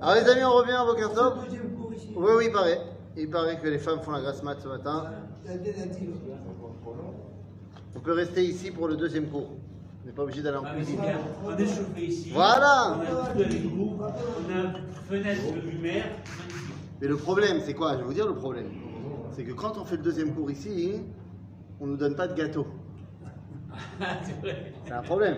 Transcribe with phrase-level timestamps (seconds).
[0.00, 2.12] Alors les amis, on revient à ici.
[2.16, 2.80] Oui, oui, il paraît.
[3.16, 5.06] Il paraît que les femmes font la grasse mat ce matin.
[7.96, 9.50] On peut rester ici pour le deuxième cours.
[10.02, 11.00] On n'est pas obligé d'aller en Ah, cuisine.
[11.00, 11.18] bien.
[11.44, 12.30] On est chauffé ici.
[12.32, 12.96] Voilà.
[12.96, 13.96] On a tout avec vous.
[13.98, 14.72] On a une
[15.08, 16.04] fenêtre de lumière.
[17.00, 17.92] Mais le problème, c'est quoi?
[17.94, 18.70] Je vais vous dire le problème.
[19.32, 21.00] C'est que quand on fait le deuxième cours ici,
[21.80, 22.66] on ne nous donne pas de gâteau.
[24.00, 24.72] Ah, c'est vrai.
[24.84, 25.36] C'est un problème.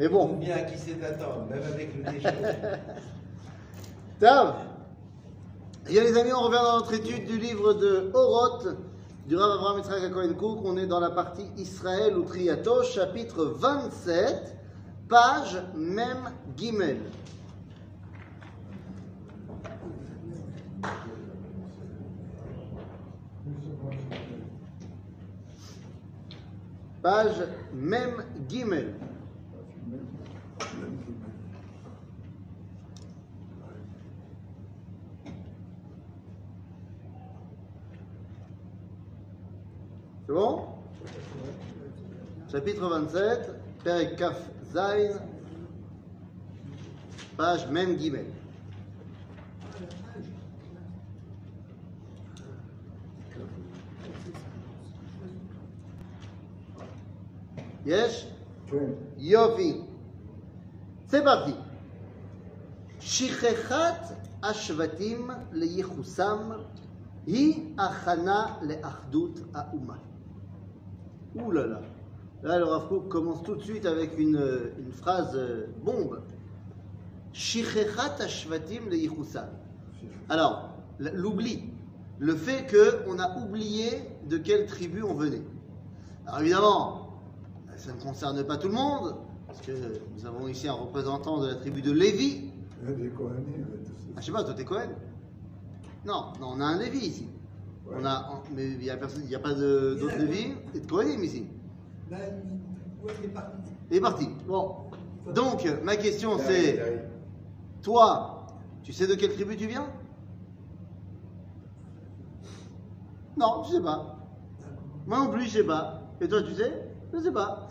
[0.00, 0.28] Mais Bon.
[0.32, 2.38] bien à qui c'est d'attendre, même avec le déjeuner.
[4.18, 4.54] Tav
[5.88, 8.68] Et bien les amis, on revient dans notre étude du livre de Oroth,
[9.28, 10.42] du Rav Avraham Yitzhak.
[10.64, 14.56] On est dans la partie Israël ou Triato, chapitre 27,
[15.06, 17.02] page même Gimel.
[27.02, 27.36] Page
[27.74, 28.94] même Gimel.
[40.26, 40.64] C'est bon?
[42.52, 43.50] Chapitre 27,
[43.82, 44.36] Perek Kaf
[44.72, 45.18] Zain,
[47.36, 48.26] page même Gimel.
[57.86, 58.26] Yesh?
[59.18, 59.89] Yofi.
[61.10, 61.56] C'est parti.
[63.00, 66.58] Shichechat ashvatim le yichusam
[67.26, 69.98] hi achana le achdut auma.
[71.34, 71.80] Ouh là là.
[72.44, 76.22] Là, le Rav commence tout de suite avec une, euh, phrase euh, bombe.
[77.32, 79.48] Shichechat ashvatim le yichusam.
[80.28, 81.64] Alors, l'oubli.
[82.20, 85.42] Le fait qu'on a oublié de quelle tribu on venait.
[86.26, 87.20] Alors évidemment,
[87.76, 89.16] ça ne concerne pas tout le monde,
[89.50, 89.72] parce que
[90.16, 92.50] nous avons ici un représentant de la tribu de Lévi.
[92.86, 94.90] Ah, je sais pas, toi t'es Cohen
[96.06, 97.26] Non, non, on a un Lévi ici.
[97.92, 101.46] On a, on- mais il n'y a, a pas d'autres Lévi et de ici.
[103.02, 103.56] Ouais, il est parti.
[103.90, 104.28] Il est parti.
[104.46, 104.76] Bon.
[105.34, 107.08] Donc, ma question c'est,
[107.82, 108.46] toi,
[108.84, 109.88] tu sais de quelle tribu tu viens?
[113.36, 114.16] Non, je sais pas.
[115.06, 116.02] Moi non plus, je sais pas.
[116.20, 116.72] Et toi, tu sais?
[117.12, 117.68] Je sais pas.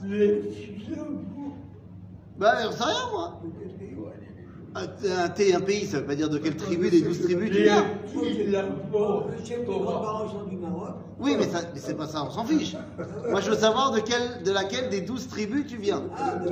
[2.40, 3.40] Bah, j'en sais rien, moi.
[3.44, 3.96] De quel pays
[5.36, 7.64] t'es un- un pays, ça veut pas dire de quelle tribu des douze tribus tu
[7.64, 7.86] viens.
[11.20, 12.76] Oui, mais, ça- mais c'est pas ça, on s'en fiche.
[13.30, 16.04] Moi, je veux savoir de, quelle, de laquelle des douze tribus tu viens.
[16.18, 16.48] Ah, de-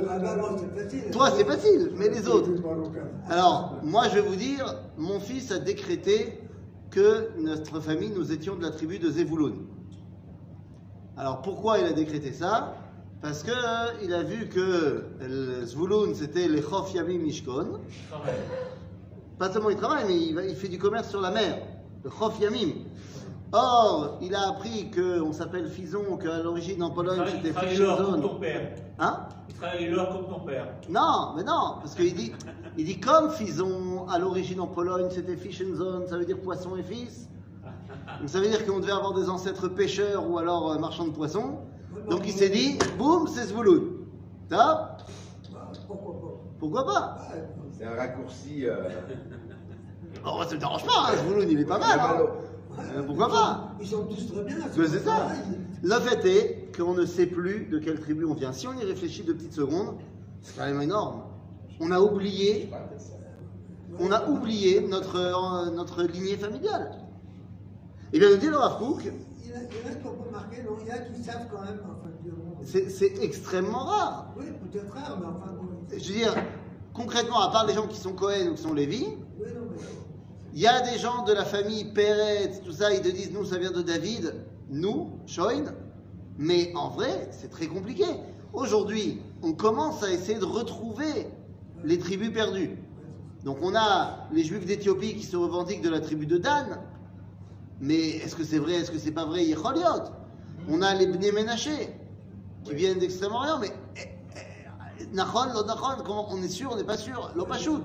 [0.58, 1.10] c'est facile.
[1.10, 2.50] Toi, c'est facile, mais les autres.
[3.30, 6.38] Alors, moi, je vais vous dire, mon fils a décrété
[6.90, 9.54] que notre famille, nous étions de la tribu de Zevulun.
[11.16, 12.74] Alors, pourquoi il a décrété ça?
[13.20, 17.80] Parce que euh, il a vu que le Zvulun, c'était les Chof Yamim Mishkon.
[19.38, 21.58] Pas seulement il travaille, mais il, va- il fait du commerce sur la mer,
[22.04, 22.72] le Chof Yamim.
[23.52, 27.52] Or, il a appris qu'on s'appelle Fison, qu'à l'origine en Pologne, Il c'était
[27.96, 28.72] comme ton père.
[28.98, 29.20] Hein?
[29.48, 30.68] Il travaille l'or comme ton père.
[30.90, 32.32] Non, mais non, parce qu'il dit,
[32.76, 36.82] il dit comme Fison, à l'origine en Pologne, c'était Fischenzone, ça veut dire poisson et
[36.82, 37.26] fils.
[38.20, 41.12] Donc ça veut dire qu'on devait avoir des ancêtres pêcheurs ou alors euh, marchands de
[41.12, 41.58] poissons.
[42.10, 44.06] Donc il s'est dit, boum, c'est Zvouloun.
[44.50, 44.96] Ça
[45.54, 47.18] Ah, Pourquoi pas Pourquoi pas
[47.76, 48.66] C'est un raccourci.
[48.66, 48.88] euh,
[50.24, 52.00] Oh, ça me dérange pas, hein, Zvouloun, il est pas mal.
[52.00, 52.22] hein.
[52.96, 54.56] Euh, pourquoi pas Ils sont tous très bien.
[54.76, 55.28] Mais c'est ça.
[55.82, 58.52] Le fait est qu'on ne sait plus de quelle tribu on vient.
[58.52, 59.96] Si on y réfléchit deux petites secondes,
[60.42, 61.22] c'est quand même énorme.
[61.80, 62.70] On a oublié,
[63.98, 66.90] on a oublié notre, euh, notre lignée familiale.
[68.12, 70.62] Et bien, nous dit le Rav Kook, Il y en a qui ont pas marqué,
[70.62, 71.80] non, il y en a qui savent quand même.
[72.70, 74.34] C'est extrêmement rare.
[74.36, 75.54] Oui, peut-être rare, mais enfin.
[75.90, 76.34] Je veux dire,
[76.92, 79.06] concrètement, à part les gens qui sont Cohen ou qui sont Lévi,
[79.40, 79.78] Oui, non, mais.
[80.52, 83.44] il y a des gens de la famille Pérez, tout ça, ils te disent, nous,
[83.46, 84.34] ça vient de David,
[84.68, 85.64] nous, Shoin,
[86.36, 88.04] mais en vrai, c'est très compliqué.
[88.52, 91.26] Aujourd'hui, on commence à essayer de retrouver
[91.84, 92.76] les tribus perdues.
[93.44, 96.80] Donc on a les juifs d'Éthiopie qui se revendiquent de la tribu de Dan,
[97.80, 100.10] mais est-ce que c'est vrai, est-ce que c'est pas vrai, Yecholiot
[100.68, 101.94] On a les Bnei Menaché,
[102.68, 104.00] qui viennent d'Extrême-Orient, mais eh,
[104.36, 107.82] eh, lo Nachon, comment- on est sûr, on n'est pas sûr, l'eau pas shoot.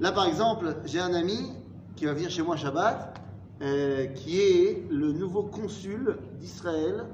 [0.00, 1.52] Là, par exemple, j'ai un ami
[1.96, 3.20] qui va venir chez moi Shabbat,
[3.60, 7.06] euh, qui est le nouveau consul d'Israël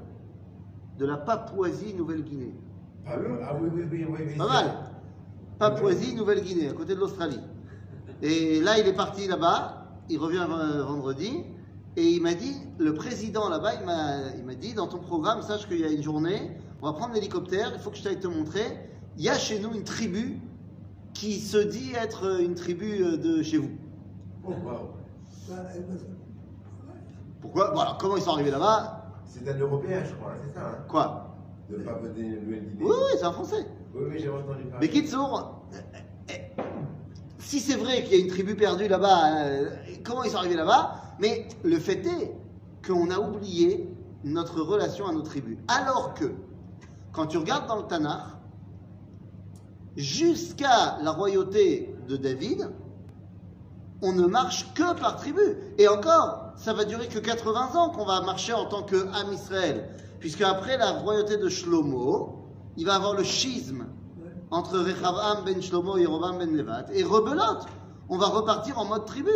[0.97, 2.55] de la Papouasie-Nouvelle-Guinée.
[3.07, 4.37] Ah oui, ah oui, oui.
[4.37, 4.73] Pas mal.
[5.57, 7.39] Papouasie, Nouvelle-Guinée, à côté de l'Australie.
[8.21, 11.43] Et là, il est parti là-bas, il revient euh, vendredi,
[11.97, 13.85] et il m'a dit, le président là-bas, il
[14.45, 16.51] m'a- dit, dans ton programme, sache qu'il y a une journée,
[16.81, 18.65] on va prendre l'hélicoptère, il faut que je t'aille te montrer,
[19.17, 20.39] il y a chez nous une tribu
[21.13, 23.71] qui se dit être une tribu euh, de chez vous.
[24.45, 25.55] Oh, wow.
[27.41, 27.71] Pourquoi?
[27.73, 29.05] Voilà, comment ils sont arrivés là-bas?
[29.25, 30.85] C'est un Européen, je crois, c'est ça hein?
[30.87, 31.35] Quoi?
[31.69, 32.83] De ne pas voter une nouvelle idée.
[32.83, 33.65] Oui, oui, c'est un Français.
[33.93, 34.87] oui, oui, j'ai entendu parler.
[34.87, 35.77] Mais Kitsour, euh,
[36.31, 36.58] euh,
[37.39, 39.69] si c'est vrai qu'il y a une tribu perdue là-bas, euh,
[40.03, 42.35] comment ils sont arrivés là-bas Mais le fait est
[42.85, 43.89] qu'on a oublié
[44.23, 45.57] notre relation à nos tribus.
[45.67, 46.33] Alors que,
[47.13, 48.23] quand tu regardes dans le Tanakh,
[49.95, 52.69] jusqu'à la royauté de David,
[54.01, 55.57] on ne marche que par tribu.
[55.77, 59.89] Et encore, ça va durer que 80 ans qu'on va marcher en tant que Israël.
[60.19, 62.45] Puisque après la royauté de Shlomo,
[62.77, 63.85] il va avoir le schisme.
[64.51, 66.85] Entre Rechavam ben Shlomo et Yerovam ben Nevat.
[66.93, 67.67] Et rebelote,
[68.09, 69.31] on va repartir en mode tribu.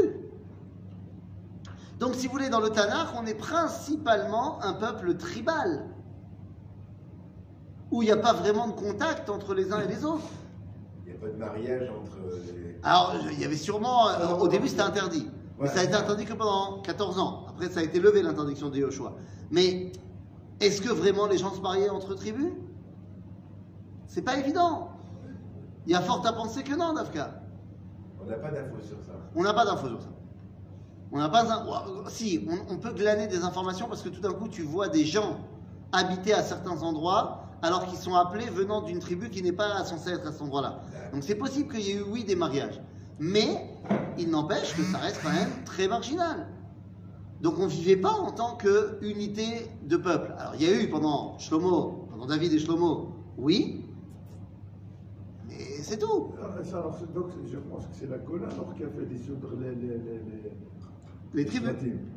[2.00, 5.86] Donc si vous voulez, dans le Tanakh, on est principalement un peuple tribal.
[7.92, 10.24] Où il n'y a pas vraiment de contact entre les uns et les autres.
[11.06, 12.18] Il n'y a pas de mariage entre
[12.56, 12.80] les.
[12.81, 15.30] Alors, il y avait sûrement, euh, au début c'était interdit.
[15.60, 17.45] Mais ça a été interdit que pendant 14 ans.
[17.48, 19.13] Après, ça a été levé l'interdiction de Yoshua.
[19.51, 19.92] Mais
[20.60, 22.51] est-ce que vraiment les gens se mariaient entre tribus?
[24.07, 24.93] C'est pas évident.
[25.85, 27.41] Il y a fort à penser que non, Dafka.
[28.21, 29.13] On n'a pas d'infos sur ça.
[29.35, 30.07] On n'a pas d'infos sur ça.
[31.12, 31.51] On n'a pas.
[31.51, 34.62] un- ouah, Si, on, on peut glaner des informations parce que tout d'un coup, tu
[34.63, 35.38] vois des gens
[35.91, 40.12] habiter à certains endroits alors qu'ils sont appelés venant d'une tribu qui n'est pas censée
[40.12, 40.81] être à cet endroit-là.
[41.13, 42.81] Donc c'est possible qu'il y ait eu, oui, des mariages.
[43.19, 43.69] Mais
[44.18, 46.47] il n'empêche que ça reste quand même très marginal.
[47.41, 50.33] Donc on ne vivait pas en tant qu'unité de peuple.
[50.39, 53.82] Alors il y a eu pendant Shlomo, pendant David et Shlomo, oui,
[55.48, 56.31] mais c'est tout.
[56.42, 59.69] Ah, ça, donc, je pense que c'est la Gola alors qui a fait dissoudre les,
[59.75, 60.57] les, les, les-
[61.34, 61.72] Les tribus.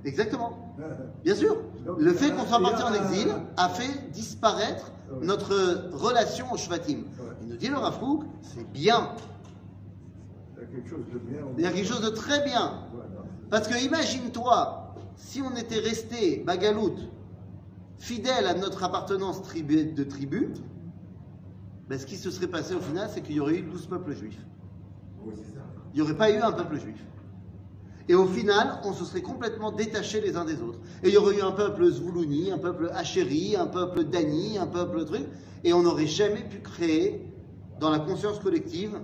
[0.05, 0.75] Exactement.
[0.78, 0.82] Ah,
[1.25, 1.56] Bien sûr.
[1.87, 4.93] Donc, Le fait a- qu'on soit parti en exil a fait disparaître
[5.23, 7.05] notre relation au Shvatim.
[7.43, 7.99] Il nous dit le Rav
[8.43, 9.11] c'est bien.
[10.58, 11.40] Il y a quelque chose de bien.
[11.56, 12.82] Il y a quelque chose de très bien.
[12.93, 13.08] Voilà.
[13.50, 16.96] Parce que imagine-toi, si on était resté Bagalout,
[17.99, 20.50] fidèle à notre appartenance tribu- de tribu,
[21.88, 24.14] ben, ce qui se serait passé au final, c'est qu'il y aurait eu 12 peuples
[24.14, 24.40] juifs.
[25.24, 25.62] Oui, c'est ça.
[25.94, 26.96] Il n'y aurait pas eu un peuple juif.
[28.08, 30.78] Et au final, on se serait complètement détachés les uns des autres.
[31.02, 34.66] Et il y aurait eu un peuple Zvoulouni, un peuple Hachéri, un peuple Dani, un
[34.66, 35.22] peuple truc,
[35.64, 37.26] et on n'aurait jamais pu créer,
[37.80, 38.98] dans la conscience collective,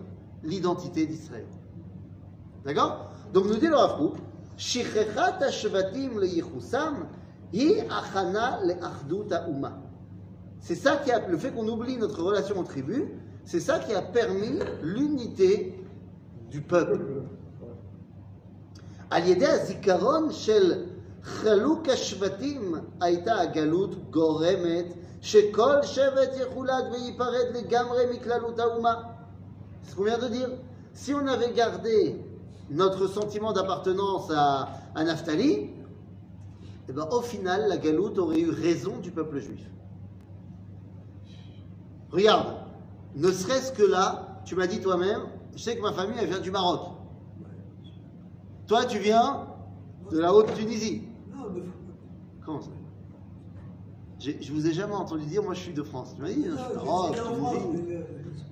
[0.45, 1.47] l'identité d'Israël.
[2.65, 3.11] D'accord?
[3.33, 4.17] Donc nous dit le Rav Kook,
[4.57, 7.07] Shichechat hashvatim leyichusam,
[7.53, 9.83] hi achana leachdut ha'uma.
[10.62, 13.04] C'est ça qui a, le fait qu'on oublie notre relation aux tribus,
[13.46, 15.80] c'est ça qui a permis l'unité
[16.50, 17.00] du peuple.
[19.10, 20.84] על ידי הזיכרון של
[21.24, 24.86] חלוק השבטים הייתה הגלות גורמת
[25.22, 28.94] שכל שבט יחולק וייפרד לגמרי מכללות האומה.
[29.84, 30.50] C'est ce qu'on vient de dire.
[30.94, 32.18] Si on avait gardé
[32.70, 35.70] notre sentiment d'appartenance à, à Naphtali,
[36.90, 39.62] eh ben, au final, la galoute aurait eu raison du peuple juif.
[42.13, 42.57] Regarde,
[43.17, 45.23] ne serait-ce que là, tu m'as dit toi-même,
[45.57, 46.93] je sais que ma famille, elle vient du Maroc.
[48.67, 49.47] Toi, tu viens
[50.11, 51.03] de la Haute-Tunisie.
[51.35, 51.63] Non, de
[52.45, 52.71] Comment ça
[54.21, 56.15] Je vous ai jamais entendu dire, moi je suis de France.
[56.17, 57.41] Tu m'as dit, je Non, suis de Maroc, en Tunisie.
[57.41, 58.01] France, mais, euh,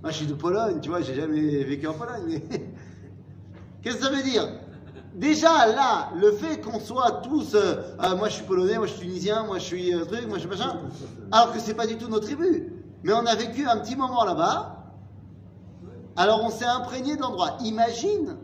[0.02, 2.22] Moi je suis de Pologne, tu vois, j'ai jamais vécu en Pologne.
[2.28, 2.42] Mais...
[3.82, 4.46] Qu'est-ce que ça veut dire?
[5.14, 8.92] Déjà là, le fait qu'on soit tous, euh, euh, moi je suis polonais, moi je
[8.92, 10.78] suis tunisien, moi je suis euh, truc, moi je suis machin,
[11.32, 12.62] alors que c'est pas du tout nos tribus.
[13.02, 14.92] Mais on a vécu un petit moment là-bas,
[16.16, 17.56] alors on s'est imprégné de l'endroit.
[17.64, 18.36] Imagine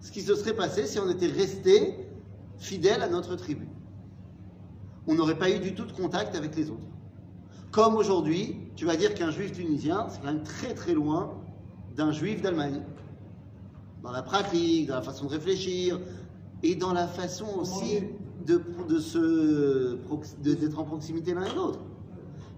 [0.00, 2.08] ce qui se serait passé si on était resté
[2.58, 3.68] fidèle à notre tribu.
[5.06, 6.80] On n'aurait pas eu du tout de contact avec les autres.
[7.70, 11.34] Comme aujourd'hui, tu vas dire qu'un juif tunisien, c'est quand même très très loin
[11.96, 12.82] d'un juif d'Allemagne.
[14.02, 15.98] Dans la pratique, dans la façon de réfléchir,
[16.62, 18.02] et dans la façon aussi
[18.46, 18.62] de,
[20.42, 21.80] d'être en proximité l'un et l'autre.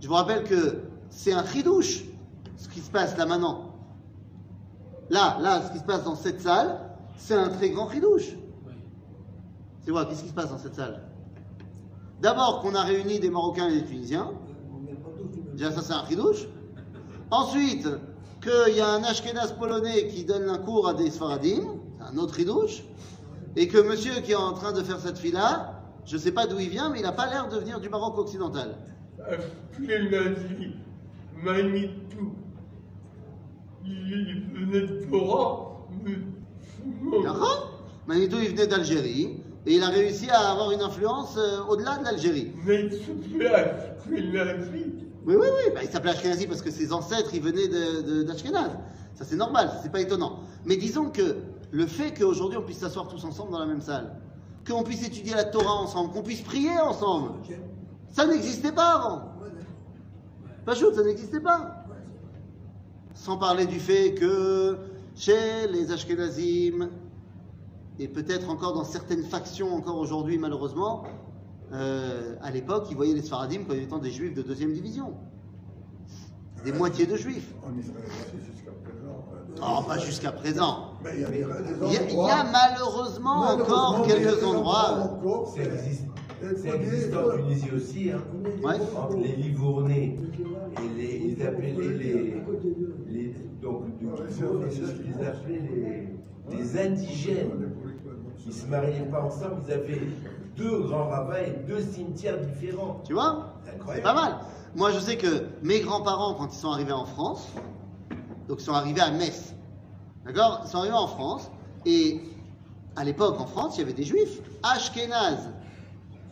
[0.00, 2.04] Je vous rappelle que c'est un chidouche,
[2.56, 3.74] ce qui se passe là maintenant.
[5.10, 6.78] Là, là, ce qui se passe dans cette salle,
[7.16, 8.36] c'est un très grand chidouche.
[9.84, 11.02] C'est quoi Qu'est-ce qui se passe dans cette salle?
[12.20, 14.30] D'abord qu'on a réuni des Marocains et des Tunisiens.
[15.54, 16.46] Déjà, ça, c'est un chidouche.
[17.30, 17.88] Ensuite,
[18.40, 21.62] qu'il y a un Ashkenaz polonais qui donne un cours à des Sfaradim,
[21.98, 22.84] c'est un autre chidouche.
[23.56, 26.46] Et que monsieur qui est en train de faire cette fille-là, je ne sais pas
[26.46, 28.76] d'où il vient, mais il n'a pas l'air de venir du Maroc occidental.
[31.42, 32.35] Manitou.
[33.85, 35.76] Il venait de Torah,
[38.06, 42.04] Manitou, il venait d'Algérie, et il a réussi à avoir une influence euh, au-delà de
[42.04, 42.52] l'Algérie.
[42.64, 44.94] Mais il se fait Ashkenazi.
[45.26, 47.68] Oui, oui, oui, bah, il s'appelait Ashkenazi parce que ses ancêtres, ils venaient
[48.25, 48.70] d'Ashkenaz.
[49.14, 50.40] Ça c'est normal, c'est pas étonnant.
[50.64, 51.37] Mais disons que
[51.70, 54.16] le fait qu'aujourd'hui on puisse s'asseoir tous ensemble dans la même salle,
[54.66, 57.32] qu'on puisse étudier la Torah ensemble, qu'on puisse prier ensemble,
[58.11, 59.39] ça n'existait pas avant.
[60.64, 61.84] Pas chaud, ça n'existait pas.
[63.14, 64.76] Sans parler du fait que
[65.14, 66.88] chez les Ashkenazim,
[67.98, 71.04] et peut-être encore dans certaines factions encore aujourd'hui malheureusement,
[71.72, 75.14] euh, à l'époque, ils voyaient les Sfaradim comme étant des juifs de deuxième division.
[76.64, 77.54] Des moitiés de juifs.
[77.64, 79.24] En Israël aussi, jusqu'à présent.
[79.62, 80.94] Oh, pas jusqu'à présent.
[81.02, 84.98] Mais il y a malheureusement encore quelques endroits.
[85.00, 86.04] encore, Ça existe,
[86.40, 88.23] Faut dire, existe en Tunisie aussi, hein.
[88.62, 88.75] Ouais.
[88.97, 92.42] entre les Livournais et les, ils appelaient les, les,
[93.09, 93.85] les- donc
[94.28, 95.62] c'est c'est ce qu'ils appelaient
[96.50, 97.50] les, les indigènes.
[98.42, 100.00] Ils ne se mariaient pas ensemble, ils avaient
[100.56, 103.00] deux grands rabbins et deux cimetières différents.
[103.06, 103.54] Tu vois?
[103.64, 104.02] C'est C'est incroyable.
[104.04, 104.37] pas mal.
[104.75, 107.49] Moi, je sais que mes grands-parents, quand ils sont arrivés en France,
[108.49, 109.54] donc ils sont arrivés à Metz,
[110.25, 110.62] d'accord?
[110.64, 111.50] Ils sont arrivés en France,
[111.87, 112.20] et
[112.97, 115.50] à l'époque, en France, il y avait des juifs, Ashkenaz.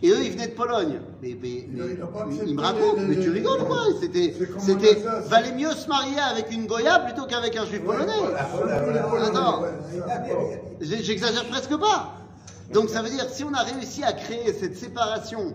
[0.00, 1.00] Et eux, ils venaient de Pologne.
[1.20, 1.66] Mais, mais-
[2.46, 4.94] ils me racontent, mais tu les- rigoles, quoi C'était, c'était,
[5.26, 8.12] valait mieux se marier avec une Goya plutôt qu'avec un juif polonais.
[9.26, 9.64] Attends.
[10.80, 12.14] J'exagère presque pas.
[12.72, 15.54] Donc ça veut dire, si on a réussi à créer cette séparation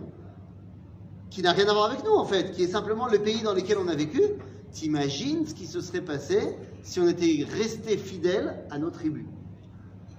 [1.29, 3.53] qui n'a rien à voir avec nous en fait, qui est simplement le pays dans
[3.53, 4.21] lequel on a vécu,
[4.71, 6.39] t'imagines ce qui se serait passé
[6.81, 9.25] si on était resté fidèle à nos tribus?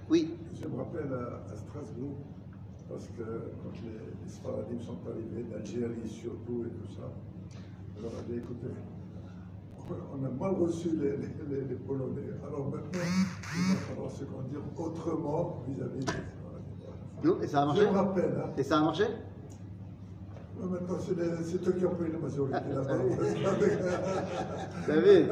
[0.09, 2.15] Oui, Je me rappelle à Strasbourg,
[2.89, 7.07] parce que quand les, les Sfaradim sont arrivés d'Algérie surtout et tout ça,
[7.97, 8.73] je leur ai dit écoutez,
[9.87, 14.23] on a mal reçu les, les- les- les Polonais, alors maintenant il va falloir se
[14.25, 17.23] conduire autrement vis-à-vis des Sfaradim.
[17.23, 18.49] non, et ça a Je marché me rappelle, hein.
[18.57, 19.03] Et ça a marché
[20.57, 22.93] Maintenant, c'est eux qui ont pris la majorité là-bas.
[24.87, 25.25] T'as vu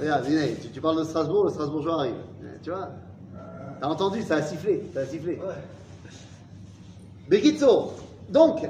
[0.00, 2.14] Regarde, Vinay, tu, tu parles de Strasbourg, le Strasbourgeois arrive.
[2.62, 2.88] Tu vois
[3.80, 5.38] T'as entendu, ça a sifflé, ça a sifflé.
[7.29, 7.93] בקיצור,
[8.33, 8.65] donc,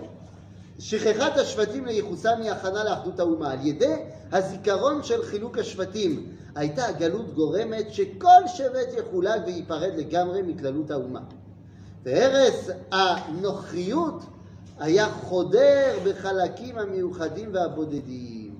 [0.79, 3.51] שכחת השבטים לייחוסם היא הכנה לאחדות האומה.
[3.51, 3.95] על ידי
[4.31, 6.25] הזיכרון של חילוק השבטים,
[6.55, 11.21] הייתה הגלות גורמת שכל שבט יחולק וייפרד לגמרי מכללות האומה.
[12.03, 14.23] והרס הנוחיות
[14.79, 18.55] היה חודר בחלקים המיוחדים והבודדים.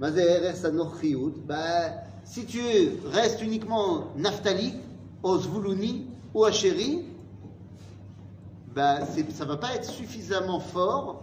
[0.00, 1.32] מה זה הרס הנוחיות?
[1.48, 2.60] Bah, si tu
[3.06, 4.80] restes uniquement naphthalique,
[5.22, 7.04] ou zvoulouni, ou achéri,
[8.74, 11.22] bah, c'est- ça va pas être suffisamment fort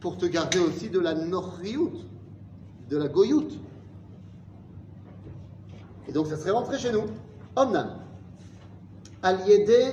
[0.00, 1.92] pour te garder aussi de la norriout,
[2.90, 3.50] de la goyout.
[6.08, 7.06] Et donc ça serait rentré chez nous.
[7.56, 7.88] Omnam.
[9.22, 9.90] על ידי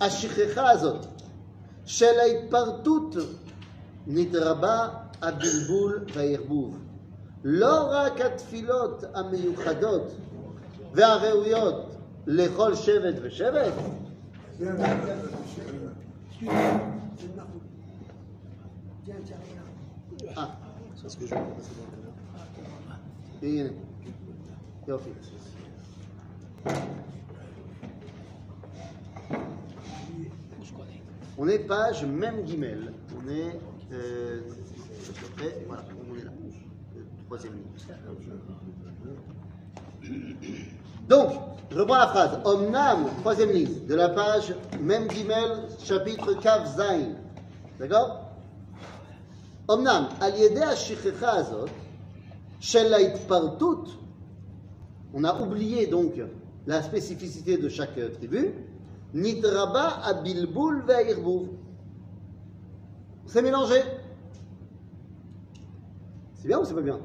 [0.00, 1.06] השכחה הזאת
[1.86, 3.14] של ההתפרטות
[4.06, 4.88] נתרבה
[5.22, 6.78] הבלבול והערבוב.
[7.44, 10.12] לא רק התפילות המיוחדות
[10.94, 13.72] והראויות לכל שבט ושבט,
[20.35, 20.57] ah,
[20.95, 22.77] c'est ce que je voulais dans
[23.43, 23.71] le
[24.87, 25.05] Bien.
[31.37, 32.93] On est page même guimel.
[33.15, 33.59] On est
[33.93, 34.41] euh,
[35.37, 36.31] près, voilà, on est là.
[37.25, 37.65] Troisième ligne.
[41.08, 41.30] Donc,
[41.70, 42.40] je reprends la phrase.
[42.44, 47.14] Omnam, troisième ligne, de la page même guimel, chapitre Kav Zain.
[47.78, 48.26] D'accord
[49.70, 51.70] אמנם, על ידי השכחה הזאת
[52.60, 53.88] של ההתפרטות,
[55.14, 56.12] on a oublié donc
[56.66, 58.52] la spécificité de chaque euh, tribu,
[59.14, 61.48] נתרבה הבלבול והערבוב.
[63.26, 63.80] C'est mélangé.
[66.34, 67.00] C'est bien ou c'est pas bien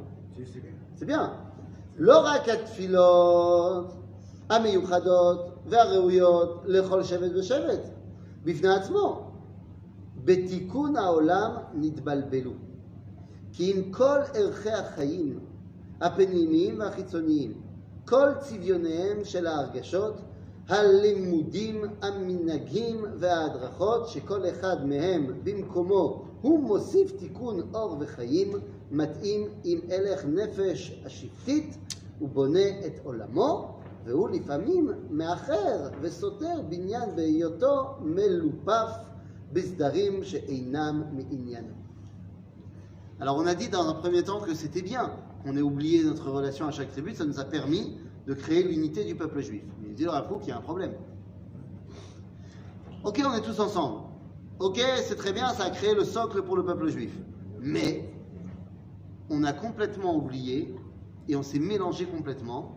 [0.96, 1.34] C'est bien.
[1.99, 3.93] לא רק התפילות
[4.51, 7.81] המיוחדות והראויות לכל שבט ושבט,
[8.45, 9.31] בפני עצמו.
[10.25, 12.53] בתיקון העולם נתבלבלו.
[13.53, 15.39] כי אם כל ערכי החיים,
[16.01, 17.53] הפנימיים והחיצוניים,
[18.05, 20.15] כל צביוניהם של ההרגשות,
[20.69, 28.53] הלימודים, המנהגים וההדרכות, שכל אחד מהם במקומו הוא מוסיף תיקון אור וחיים,
[28.91, 31.77] מתאים עם הלך נפש השבטית,
[32.22, 38.90] ובונה את עולמו, והוא לפעמים מאחר וסותר בניין בהיותו מלופף
[39.54, 41.82] בסדרים שאינם מעניינו.
[43.20, 45.12] Alors on a dit dans un premier temps que c'était bien
[45.44, 49.04] qu'on ait oublié notre relation à chaque tribu, ça nous a permis de créer l'unité
[49.04, 49.62] du peuple juif.
[49.80, 50.94] Mais il dit à qu'il y a un problème.
[53.04, 54.00] Ok, on est tous ensemble.
[54.60, 57.16] Ok, c'est très bien, ça a créé le socle pour le peuple juif.
[57.60, 58.12] Mais
[59.30, 60.74] on a complètement oublié
[61.29, 62.73] et on s'est mélangé complètement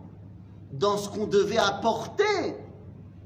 [0.72, 2.56] dans ce qu'on devait apporter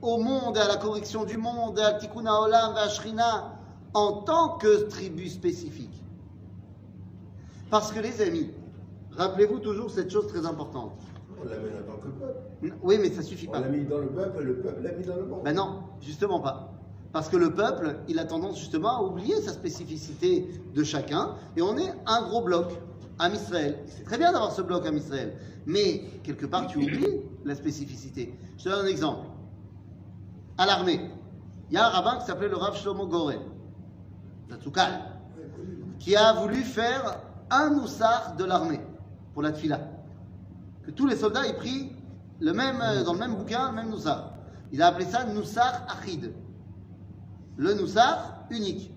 [0.02, 3.58] au monde à la correction du monde, à Tikkun Olam à Shrina,
[3.94, 6.02] en tant que tribu spécifique.
[7.70, 8.50] Parce que les amis,
[9.12, 11.00] rappelez-vous toujours cette chose très importante.
[11.40, 12.76] On l'a mis en tant que peuple.
[12.82, 13.60] Oui, mais ça suffit On pas.
[13.60, 15.40] l'a mis dans le peuple, le peuple l'a mis dans le monde.
[15.44, 16.70] Ben non, justement pas.
[17.12, 21.62] Parce que le peuple, il a tendance justement à oublier sa spécificité de chacun, et
[21.62, 22.66] on est un gros bloc,
[23.18, 23.78] à Israël.
[23.86, 28.34] C'est très bien d'avoir ce bloc à Israël, mais quelque part tu oublies la spécificité.
[28.58, 29.26] Je te donne un exemple.
[30.58, 31.00] À l'armée,
[31.70, 33.08] il y a un rabbin qui s'appelait le Rav Shlomo
[34.50, 35.00] Zatzukal,
[35.98, 38.80] qui a voulu faire un moussard de l'armée
[39.32, 39.80] pour la tfila.
[40.82, 41.92] Que tous les soldats aient pris
[42.40, 44.32] le même, euh, dans le même bouquin, le même moussard.
[44.72, 46.32] Il a appelé ça Noussar Achid.
[47.56, 48.92] Le Noussar unique.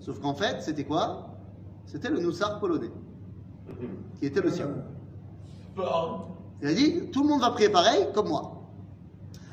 [0.00, 1.34] Sauf qu'en fait, c'était quoi?
[1.86, 2.90] C'était le Noussar polonais,
[4.18, 4.68] qui était le sien.
[6.62, 8.62] Il a dit, tout le monde va prier pareil, comme moi.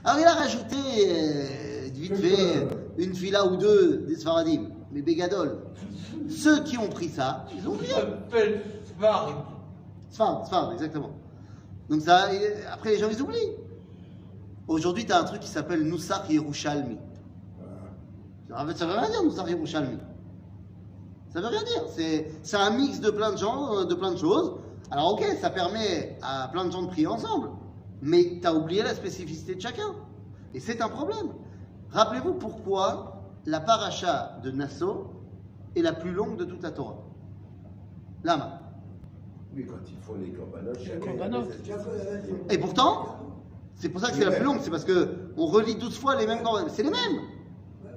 [0.04, 5.60] Alors il a rajouté, euh, vite fait, une fila ou deux des Sfaradim, mais Bégadol.
[6.30, 7.94] Ceux qui ont pris ça, ils ont prié.
[7.94, 9.52] s'appelle Sfar.
[10.10, 11.12] Sfard, Sfard, exactement.
[11.90, 12.30] Donc ça,
[12.72, 13.56] après les gens ils oublient.
[14.68, 16.98] Aujourd'hui, tu as un truc qui s'appelle Noussar Yerushalmi.
[18.50, 19.98] Ça veut rien dire, Noussar Yerushalmi.
[21.34, 21.84] Ça veut rien dire.
[22.44, 24.54] C'est un mix de plein de gens, euh, de plein de choses.
[24.90, 27.50] Alors ok, ça permet à plein de gens de prier ensemble.
[28.02, 29.96] Mais tu as oublié la spécificité de chacun.
[30.54, 31.28] Et c'est un problème.
[31.92, 35.08] Rappelez-vous pourquoi la paracha de Nassau
[35.76, 36.98] est la plus longue de toute la Torah.
[38.24, 38.60] Lama.
[39.56, 41.50] Oui, quand ils font les corbanotes.
[42.50, 43.18] Et pourtant,
[43.76, 46.16] c'est pour ça que c'est la plus longue, c'est parce que on relit 12 fois
[46.16, 46.70] les mêmes corbanes.
[46.70, 47.22] C'est les mêmes.
[47.84, 47.92] Ouais,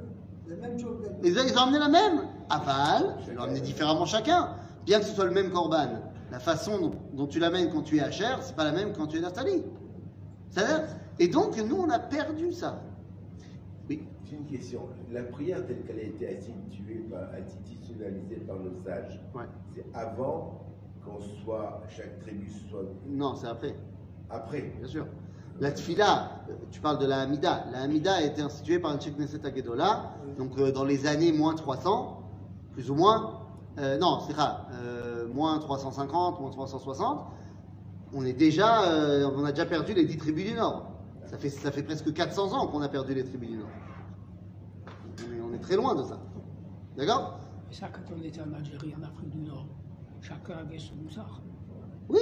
[0.49, 0.97] La même chose.
[1.23, 2.21] Les ils ont amené la même.
[2.51, 4.51] Aval, ils l'ont amené différemment chacun.
[4.85, 5.89] Bien que ce soit le même corban,
[6.31, 8.93] la façon dont, dont tu l'amènes quand tu es à Cher, c'est pas la même
[8.93, 9.23] quand tu es.
[10.51, 10.85] C'est-à-dire-
[11.19, 12.83] Et donc, nous, on a perdu ça.
[13.89, 14.03] Oui.
[14.25, 14.89] J'ai une question.
[15.13, 19.45] La prière telle qu'elle a été instituée, par, institutionnalisée par nos sages, Ouais.
[19.75, 20.61] c'est avant
[21.05, 23.75] qu'on soit, chaque tribu soit Non, c'est après,
[24.31, 24.73] après.
[24.79, 25.07] bien sûr.
[25.61, 27.67] La tfila, euh, tu parles de la Hamida.
[27.71, 31.31] La Hamida a été instituée par un Cheikh Neset Agedola, donc euh, dans les années
[31.31, 32.23] moins 300,
[32.75, 33.41] plus ou moins.
[33.79, 34.69] Euh, non, c'est rare.
[34.73, 37.27] Euh, moins 350, moins 360.
[38.13, 40.91] On est déjà, euh, on a déjà perdu les 10 tribus du Nord.
[41.27, 43.69] Ça fait, ça fait presque 400 ans qu'on a perdu les tribus du Nord.
[44.87, 46.21] On est, on est très loin de ça.
[46.97, 47.41] D'accord?
[47.71, 49.67] Et ça, quand on était en Algérie, en Afrique du Nord,
[50.21, 51.41] chacun avait son moussard.
[52.09, 52.21] Oui.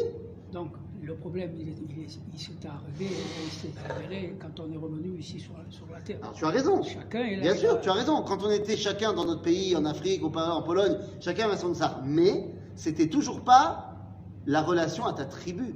[0.52, 3.06] Donc, le problème, il, est- il est- il s'est arrivé,
[3.44, 6.18] il s'est avéré quand on est revenu ici sur, la- sur la terre.
[6.22, 6.82] Alors, tu as raison.
[6.82, 7.42] Chacun est là.
[7.42, 8.22] Bien sûr, tu as raison.
[8.22, 12.00] Quand on était chacun dans notre pays, en Afrique, en Pologne, chacun avait son ça.
[12.04, 13.96] Mais c'était toujours pas
[14.46, 15.74] la relation à ta tribu.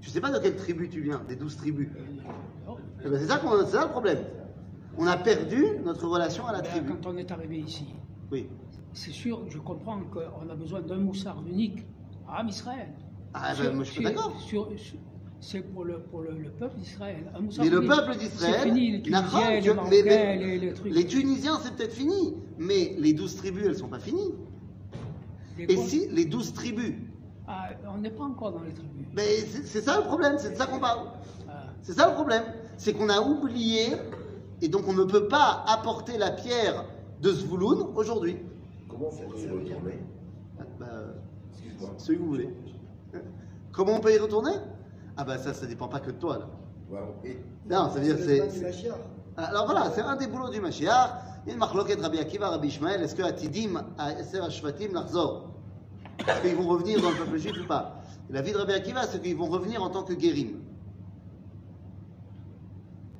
[0.00, 1.88] Tu sais pas de quelle tribu tu viens, des douze tribus.
[2.66, 2.76] Non.
[3.04, 4.18] Eh ben, c'est ça, qu'on- c'est ça le problème.
[4.96, 6.92] On a perdu notre relation à la Ben, tribu.
[6.92, 7.86] quand on est arrivé ici,
[8.30, 8.48] Oui.
[8.92, 11.86] c'est sûr, je comprends qu'on a besoin d'un moussard unique
[12.28, 12.92] à Israël.
[13.34, 14.32] Ah, ben, moi je suis d'accord.
[15.40, 17.30] C'est pour le, pour le, le peuple d'Israël.
[17.60, 19.50] Mais le peuple d'Israël, les Tunisiens,
[19.88, 20.92] les mais- les, les trucs.
[20.92, 22.34] les Tunisiens, c'est peut-être fini.
[22.58, 24.34] Mais les douze tribus, elles sont pas finies.
[25.56, 26.94] Les Et si les douze tribus
[27.46, 29.06] Ah, on n'est pas encore dans les tribus.
[29.14, 29.22] Mais
[29.64, 31.06] c'est ça le problème, c'est de ça qu'on parle.
[31.48, 32.42] Ah, C'est ça le problème.
[32.76, 33.92] C'est qu'on a oublié,
[34.60, 36.84] et donc on ne peut pas apporter la pierre
[37.22, 38.36] de Zvouloun aujourd'hui.
[38.88, 39.98] Comment peut y retourner
[40.58, 40.86] Ah, bah,
[41.52, 41.90] Excuse-moi.
[41.98, 42.48] celui que vous voulez.
[43.72, 44.52] Comment on peut y retourner?
[45.16, 46.48] Ah bah ça, ça dépend pas que de toi là.
[46.90, 47.14] Wow.
[47.24, 48.62] Et Non, ça veut dire c'est...
[48.62, 48.94] Mashiach.
[49.36, 51.10] Alors voilà, c'est un des boulots du Mashiach.
[51.44, 53.02] Il y a une marloquette Rabbi Akiva, Rabbi Ishmael.
[53.02, 53.82] Est-ce que Atidim,
[54.18, 55.50] Eser Ashvatim, Nachzor
[56.18, 58.02] Est-ce qu'ils vont revenir dans le peuple juif ou pas?
[58.30, 60.60] La vie de Rabbi Akiva, c'est qu'ils vont revenir en tant que guérim.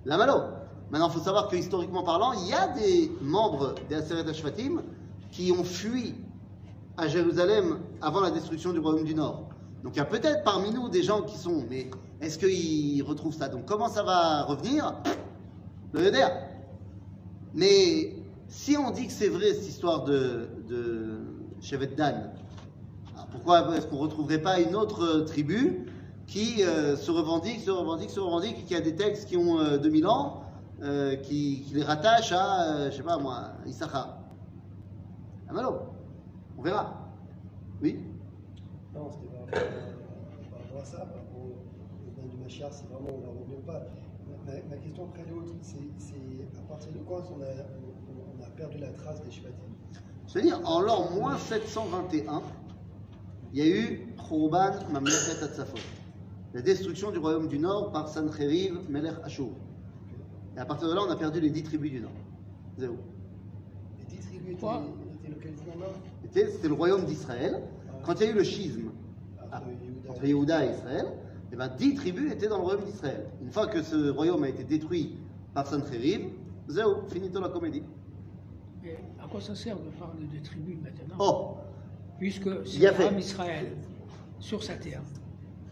[0.05, 0.43] La malo.
[0.91, 4.83] Maintenant, il faut savoir que historiquement parlant, il y a des membres des Aseret Ashvatim
[5.31, 6.15] qui ont fui
[6.97, 9.49] à Jérusalem avant la destruction du royaume du Nord.
[9.83, 13.35] Donc il y a peut-être parmi nous des gens qui sont, mais est-ce qu'ils retrouvent
[13.35, 13.49] ça?
[13.49, 14.95] Donc comment ça va revenir?
[15.93, 16.27] Le Yoder.
[17.55, 18.15] Mais
[18.49, 20.49] si on dit que c'est vrai cette histoire de,
[21.61, 22.31] Shevet Dan,
[23.31, 25.87] pourquoi est-ce qu'on ne retrouverait pas une autre euh, tribu
[26.29, 29.79] qui euh, se revendique, se revendique, se revendique, qui a des textes qui ont euh,
[29.79, 30.43] 2000 ans,
[30.83, 34.19] euh, qui, qui les rattachent à, je sais pas moi, Issachar
[35.49, 35.81] Ah malo,
[36.59, 37.11] on verra.
[37.83, 37.99] Oui?
[38.95, 39.11] Non,
[39.51, 43.65] par rapport à- ça, par rapport au plan du Mashiach, c'est vraiment on ne revient
[43.67, 43.87] pas.
[44.47, 45.77] Ma, ma- question après l'autre, c'est
[46.59, 49.55] à partir de quand on a, on, on a perdu la trace des Shvatim?
[50.27, 52.43] C'est-à-dire, en l'an moins 721,
[53.55, 55.79] il y a eu Khurban Mamlechet Atzafot.
[56.55, 59.49] la destruction du royaume du Nord par Sancheriv Melech Ashur.
[60.57, 62.11] Et à partir de là, on a perdu les dix tribus du Nord.
[62.77, 62.97] Zéro.
[63.99, 65.93] Les dix tribus étaient, localisées en Nord?
[66.23, 67.63] C'était c'était le royaume d'Israël.
[68.05, 68.88] Quand il y a eu le schisme
[70.09, 71.07] Entre Yehuda et Israël,
[71.53, 73.27] eh ben, dix tribus étaient dans le royaume d'Israël.
[73.43, 75.17] Une fois que ce royaume a été détruit
[75.55, 76.29] par Sancheriv,
[76.69, 77.83] zéro, finito la comédie.
[78.83, 81.55] Mais à quoi ça sert de parler de tribus maintenant Oh,
[82.19, 83.73] Puisque c'est l'âme Israël
[84.39, 85.03] sur sa terre?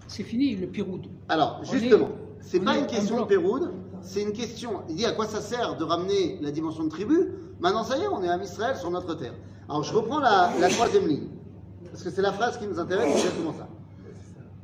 [0.08, 1.06] C'est fini le Piroud.
[1.28, 2.10] Alors, justement, est-
[2.40, 3.26] c'est pas une un question de.
[3.26, 4.82] Péroud, c'est une question.
[4.88, 7.32] Il dit à quoi ça sert de ramener la dimension de tribu?
[7.60, 9.34] Maintenant, ça y est, on est à Israël sur notre terre.
[9.68, 11.26] Alors, je reprends la, la troisième ligne,
[11.96, 13.66] parce que c'est la phrase qui nous intéresse, c'est exactement ça.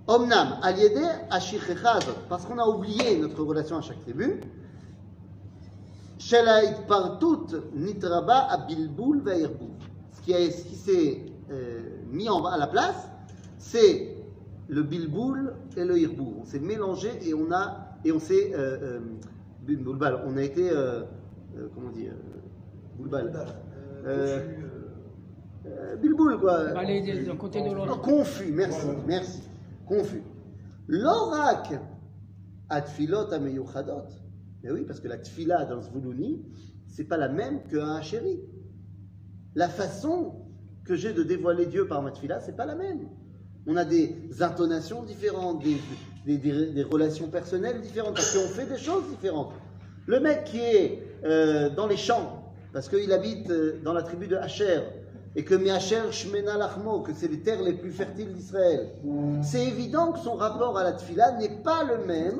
[0.06, 4.42] Omnam, aliédé, ashichecha azot, parce qu'on a oublié notre relation à chaque tribu.
[6.18, 9.70] Shelaït partout nitraba abilboul ve'irboul.
[10.12, 13.08] Ce qui, ce qui s'est euh, mis en, à la place,
[13.56, 14.14] c'est
[14.68, 16.34] le bilboul et le hirbou.
[16.42, 19.00] On s'est mélangé et on a et on s'est euh,
[19.66, 20.20] euh.
[20.26, 20.68] On a été
[21.74, 22.08] comment on dit
[22.98, 23.32] boulbal.
[25.66, 26.76] Euh, bilboul quoi.
[26.76, 28.00] Aller d'un côté de l'autre.
[28.00, 29.42] confus, merci, merci.
[29.86, 30.22] Confus.
[30.88, 31.72] L'orak
[32.68, 34.02] à tfilot ameyuchadot.
[34.62, 36.42] Mais oui, parce que la tfila dans Zvoulouni,
[36.86, 38.40] c'est pas la même qu'un chéri.
[39.54, 40.34] La façon
[40.84, 43.00] que j'ai de dévoiler Dieu par ma tfila, c'est pas la même.
[43.66, 45.76] On a des intonations différentes, des,
[46.26, 49.52] des- des- des relations personnelles différentes, parce qu'on fait des choses différentes.
[50.06, 54.26] Le mec qui est euh, dans les champs, parce qu'il habite euh, dans la tribu
[54.26, 54.80] de Hacher,
[55.35, 58.89] et que Mehacher Shmena Lachmo, que c'est les terres les plus fertiles d'Israël,
[59.43, 62.39] c'est évident que son rapport à la tfila n'est pas le même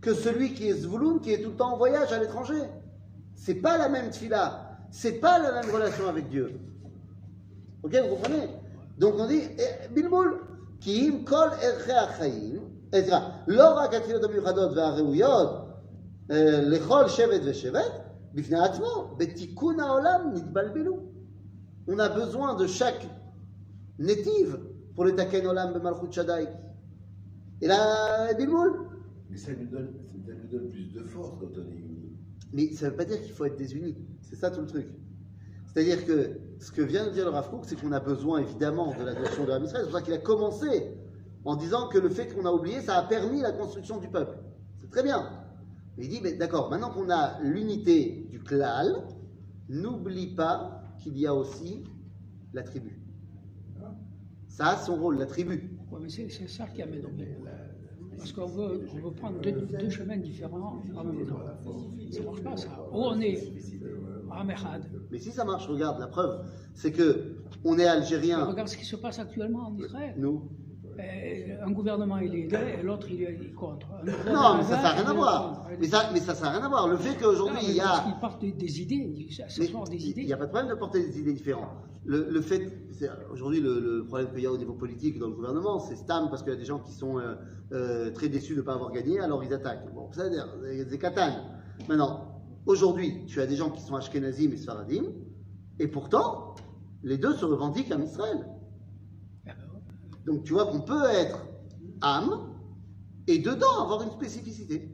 [0.00, 2.62] que celui qui est Zvouloun, qui est tout le temps en voyage à l'étranger.
[3.34, 6.60] C'est pas la même tfila, c'est pas la même relation avec Dieu.
[7.82, 8.48] Ok, vous comprenez
[8.98, 10.40] Donc on dit, eh, Bilboul,
[10.80, 12.58] כי אם כל ערכי החיים,
[12.94, 15.50] אה, סליחה, לא רק התפילות המיוחדות והראויות
[16.30, 17.92] אה, לכל שבט ושבט,
[18.34, 21.07] בפני עצמו, בתיקון העולם נתבלבלו.
[21.91, 23.07] On a besoin de chaque
[23.97, 24.59] native
[24.93, 26.47] pour le taken olam bemalchut shaddai.
[27.61, 28.87] Et là, Bilboul.
[29.29, 32.15] Mais ça lui, donne, ça lui donne plus de force quand on est uni.
[32.53, 33.97] Mais ça ne veut pas dire qu'il faut être désuni.
[34.21, 34.87] C'est ça tout le truc.
[35.65, 39.03] C'est-à-dire que ce que vient de dire le Rav c'est qu'on a besoin évidemment de
[39.03, 39.85] la notion de la Israël.
[39.85, 40.93] C'est pour ça qu'il a commencé
[41.43, 44.37] en disant que le fait qu'on a oublié, ça a permis la construction du peuple.
[44.79, 45.27] C'est très bien.
[45.97, 49.03] Mais il dit, mais d'accord, maintenant qu'on a l'unité du klal,
[49.69, 51.83] n'oublie pas qu'il y a aussi
[52.53, 52.99] la tribu.
[54.47, 55.77] Ça a son rôle, la tribu.
[55.91, 57.09] Ouais, mais c'est ça qui amène au.
[58.17, 61.39] Parce qu'on veut, on veut prendre deux, deux chemins différents en même temps.
[62.11, 62.67] Ça ne marche pas ça.
[62.91, 63.53] Ou on est?
[65.11, 68.85] Mais si ça marche, regarde, la preuve, c'est que on est algérien, Regarde ce qui
[68.85, 70.15] se passe actuellement en Israël.
[70.17, 70.49] nous.
[70.99, 73.87] Euh, Un gouvernement il est et l'autre il est il contre.
[74.05, 75.67] Non, mais ça n'a rien il à voir.
[75.79, 76.87] Mais ça, mais ça n'a rien à voir.
[76.87, 78.03] Le fait qu'aujourd'hui, il y a.
[78.03, 80.25] qu'ils partent des, idées, ça Mais sort des Il idées.
[80.25, 81.69] n'y a pas de problème de porter des idées différentes.
[82.05, 82.61] Le, le fait,
[83.31, 86.29] aujourd'hui, le, le problème qu'il y a au niveau politique dans le gouvernement, c'est Stam,
[86.29, 87.35] parce qu'il y a des gens qui sont euh,
[87.73, 89.93] euh, très déçus de ne pas avoir gagné, alors ils attaquent.
[89.93, 90.47] Bon, ça veut dire,
[90.89, 91.33] c'est Katan.
[91.87, 95.03] Maintenant, aujourd'hui, tu as des gens qui sont Ashkenazim et Sfaradim,
[95.79, 96.55] et pourtant,
[97.03, 98.45] les deux se revendiquent à Israël.
[100.29, 101.47] Donc tu vois qu'on peut être
[102.01, 102.53] âme
[103.27, 104.87] et dedans avoir une spécificité.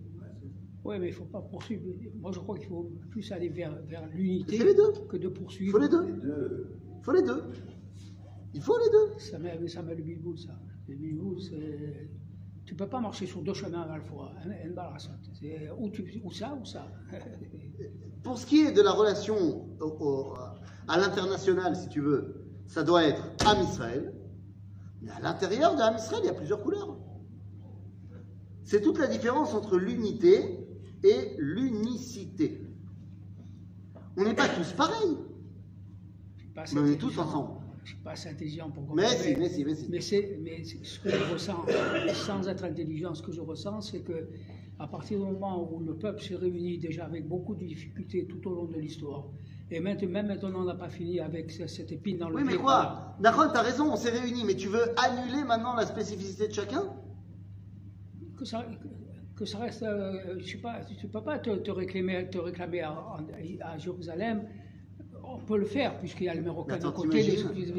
[0.86, 1.84] Oui, mais il ne faut pas poursuivre.
[2.22, 4.58] Moi, je crois qu'il faut plus aller vers, vers l'unité
[5.10, 5.72] que de Il poursuivre.
[5.74, 6.06] faut les deux.
[7.00, 7.44] Il faut les deux.
[8.54, 9.20] Il faut les deux.
[9.20, 10.56] Ça met, ça met le bilboul, ça.
[10.88, 12.10] Le bilboul, c'est.
[12.66, 14.32] Tu ne peux pas marcher sur deux chemins à la fois.
[15.40, 16.88] C'est ou, tu- ou ça ou ça.
[18.24, 19.36] Pour ce qui est de la relation
[19.82, 20.34] au- au-
[20.88, 22.36] à l'international, si tu veux,
[22.68, 24.14] ça doit être Am Israël.
[25.06, 26.98] Mais à l'intérieur de Am Israël, il y a plusieurs couleurs.
[28.64, 30.68] C'est toute la différence entre l'unité
[31.04, 32.60] et l'unicité.
[34.18, 35.18] On n'est pas tous pareils,
[36.56, 37.52] pas mais on est tous ensemble.
[37.84, 39.22] Je ne suis pas assez intelligent pour Mais comprendre.
[39.22, 39.88] si, mais si, mais si.
[39.90, 41.64] Mais, c'est, mais c'est- ce que je ressens,
[42.14, 44.28] sans être intelligent, ce que je ressens, c'est que
[44.80, 48.46] à partir du moment où le peuple s'est réuni déjà avec beaucoup de difficultés tout
[48.50, 49.28] au long de l'histoire,
[49.72, 52.44] et maintenant, même maintenant on n'a pas fini avec ce- cette épine dans le Oui,
[52.46, 55.86] mais pied, quoi D'accord, t'as raison, on s'est réunis, mais tu veux annuler maintenant la
[55.86, 56.84] spécificité de chacun?
[58.38, 58.66] Que ça,
[59.36, 62.38] que ça reste, euh, je sais pas, tu ne peux pas te, te réclamer, te
[62.38, 63.20] réclamer à, à-
[63.74, 64.44] à Jérusalem.
[65.28, 67.22] On peut le faire puisqu'il y a le Marocain d'un côté.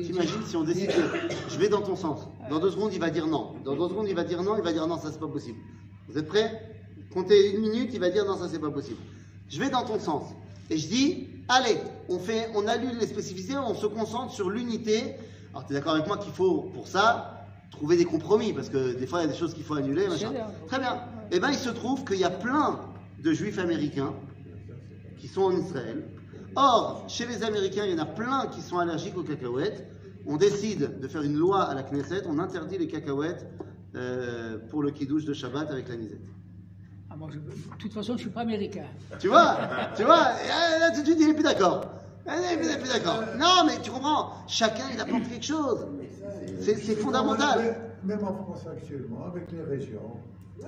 [0.02, 0.92] t'imagines si on décide que
[1.48, 2.26] je vais dans ton sens.
[2.50, 3.54] Dans deux secondes, il va dire non.
[3.64, 5.58] Dans deux secondes, il va dire non, il va dire non, ça c'est pas possible.
[6.08, 6.50] Vous êtes prêts?
[7.14, 8.98] Comptez une minute, il va dire non, ça c'est pas possible.
[9.48, 10.24] Je vais dans ton sens.
[10.70, 11.78] Et je dis, allez,
[12.08, 15.14] on fait, on annule les spécificités, on se concentre sur l'unité.
[15.52, 18.94] Alors tu es d'accord avec moi qu'il faut, pour ça, trouver des compromis, parce que
[18.94, 20.08] des fois il y a des choses qu'il faut annuler.
[20.08, 20.32] machin.
[20.66, 21.00] Très bien.
[21.32, 22.80] Eh bien, il se trouve qu'il y a plein
[23.22, 24.14] de juifs américains
[25.18, 26.04] qui sont en Israël.
[26.54, 29.86] Or, chez les Américains, il y en a plein qui sont allergiques aux cacahuètes.
[30.26, 33.46] On décide de faire une loi à la Knesset, on interdit les cacahuètes
[33.94, 36.26] euh, pour le kiddush de Shabbat avec la nisette.
[37.16, 38.84] Ah, moi, je- de toute façon, je ne suis pas américain.
[39.18, 39.56] Tu vois
[39.96, 41.86] Tu vois Et Là, tout de suite, il n'est plus d'accord.
[42.26, 43.20] Il n'est plus, il est plus d'accord.
[43.38, 45.86] Non, mais tu comprends Chacun, il apporte quelque chose.
[46.60, 47.76] C'est fondamental.
[48.04, 50.12] Même en France actuellement, avec les régions,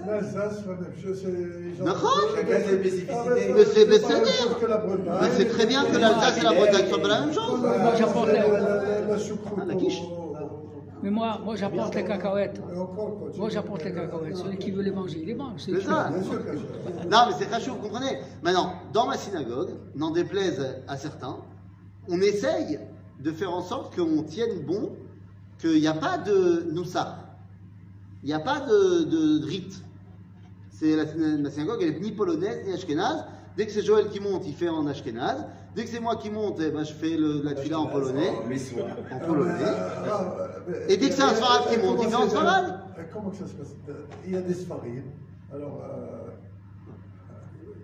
[0.06, 1.20] l'Alsace, la même chose.
[1.22, 2.20] c'est les gens- D'accord.
[2.34, 3.12] Chacun ses spécificités.
[3.14, 4.32] Ah, Mais c'est pas la même besséder.
[4.38, 5.18] chose que la Bretagne.
[5.22, 7.62] Mais c'est très bien que l'Alsace et la Bretagne soient pas la même chose.
[7.62, 10.00] La, choucroute Ah, la quiche.
[11.02, 12.60] Mais moi, moi j'apporte les cacahuètes.
[13.36, 14.36] Moi, j'apporte les cacahuètes.
[14.36, 15.60] Celui qui veut les manger, il les mange.
[15.60, 16.10] C'est ça.
[16.10, 21.36] Non, mais c'est très chaud, vous comprenez Maintenant, dans ma synagogue, n'en déplaise à certains,
[22.08, 22.78] on essaye
[23.20, 24.92] de faire en sorte qu'on tienne bon,
[25.58, 27.18] qu'il n'y a pas de noussar.
[28.22, 29.82] Il n'y a pas de, de rite.
[30.70, 33.24] C'est la, la synagogue, elle est ni polonaise ni ashkénaze.
[33.56, 35.44] Dès que c'est Joël qui monte, il fait en ashkénaze.
[35.74, 38.30] Dès que c'est moi qui monte, eh ben, je fais le, la tefila en polonais.
[39.12, 39.52] En polonais.
[39.64, 40.34] Ah,
[40.66, 42.64] mais- Et dès que c'est un Sfarad qui monte, il fait en c'est- Sfarad.
[42.98, 43.68] euh, Comment que ça se passe
[44.26, 45.04] Il y a des Sfarides.
[45.54, 46.30] Alors, euh,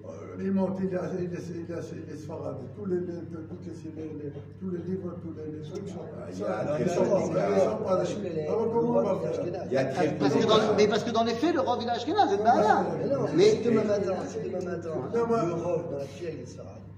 [0.07, 1.77] euh, ils montent, il y a, il a, il a
[2.11, 2.57] les Sfarades.
[2.77, 5.95] Tous les, les- toutes les, les- les- tous les livres, tous les, trucs sont.
[6.37, 8.49] il a- il a- il a- là.
[8.49, 9.85] Alors, comment on va faire Il a
[10.19, 12.55] Parce que dans, mais parce que dans les faits, le roi village ashkénaze, c'est pas
[12.99, 16.65] Mais non, Mais demain matin, si demain matin, le Rov dans la fière il sera,
[16.65, 16.94] tu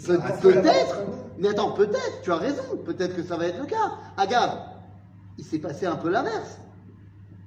[0.00, 1.06] Peut-être, faire-
[1.38, 3.92] mais attends, peut-être, tu as raison, peut-être que ça va être le cas.
[4.16, 4.58] Agave,
[5.38, 6.58] il s'est passé un peu l'inverse.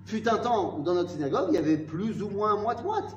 [0.06, 3.16] Fut un temps où dans notre synagogue, il y avait plus ou moins moite-moite.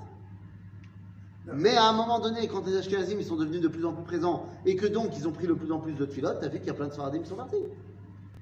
[1.53, 4.05] Mais à un moment donné, quand les Ashkenazim ils sont devenus de plus en plus
[4.05, 6.59] présents et que donc ils ont pris de plus en plus de filotes, t'as vu
[6.59, 7.57] qu'il y a plein de Sfaradim qui sont partis.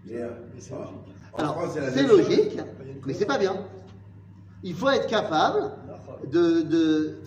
[0.06, 0.94] Mais, euh, Mais c'est logique.
[1.32, 2.58] En Alors, c'est logique,
[3.06, 3.56] mais c'est pas bien.
[4.62, 5.72] Il faut être capable
[6.30, 6.62] de.
[6.62, 7.18] de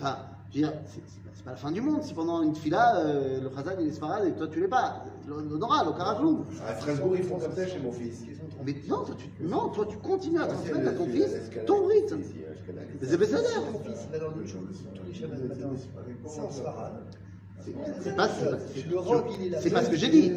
[0.56, 3.48] je veux dire, c'est pas- la fin du monde si pendant une fila, euh, le
[3.50, 5.04] Khazan il est Sfarad et toi tu l'es pas.
[5.28, 6.44] L'honorat, le Karaklou.
[6.66, 8.22] À Strasbourg, ils font comme ça chez mon fils.
[8.64, 12.32] Mais non, toi tu, non, toi, tu continues à transmettre à ton fils ton Ashkenaz.
[13.02, 13.42] C'est Besséder.
[13.46, 14.60] Si ton fils il va dans le jour,
[14.94, 15.70] tous les Shabbat matin,
[16.26, 16.92] sans Sfarad,
[18.00, 18.28] C'est- pas,
[19.82, 20.32] ce que j'ai dit.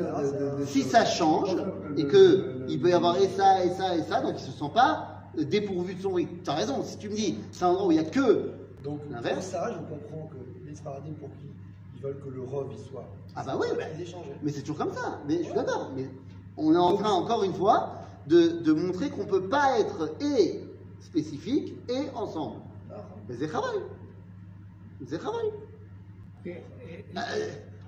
[0.65, 1.55] Si ça change
[1.97, 4.51] et que il peut y avoir et ça et ça et ça, donc il se
[4.51, 6.43] sent pas dépourvu de son rite.
[6.43, 6.83] Tu as raison.
[6.83, 8.51] Si tu me dis c'est un endroit où il y a que
[8.83, 9.45] Donc, pour L'inverse.
[9.45, 11.45] ça, je comprends que les Sfaradim, pour qui
[11.95, 13.05] ils veulent que le Rov il soit.
[13.35, 13.83] Ah bah oui, bah,
[14.41, 15.19] mais c'est toujours comme ça.
[15.27, 15.91] Mais je suis d'accord.
[15.95, 16.07] Mais
[16.57, 17.93] on est en train encore une fois
[18.27, 20.63] de, de montrer qu'on peut pas être et
[21.01, 22.57] spécifique et ensemble.
[23.27, 23.79] Mais c'est travail.
[25.07, 25.49] C'est travail.
[26.45, 26.55] Et- et-
[27.17, 27.21] Euh,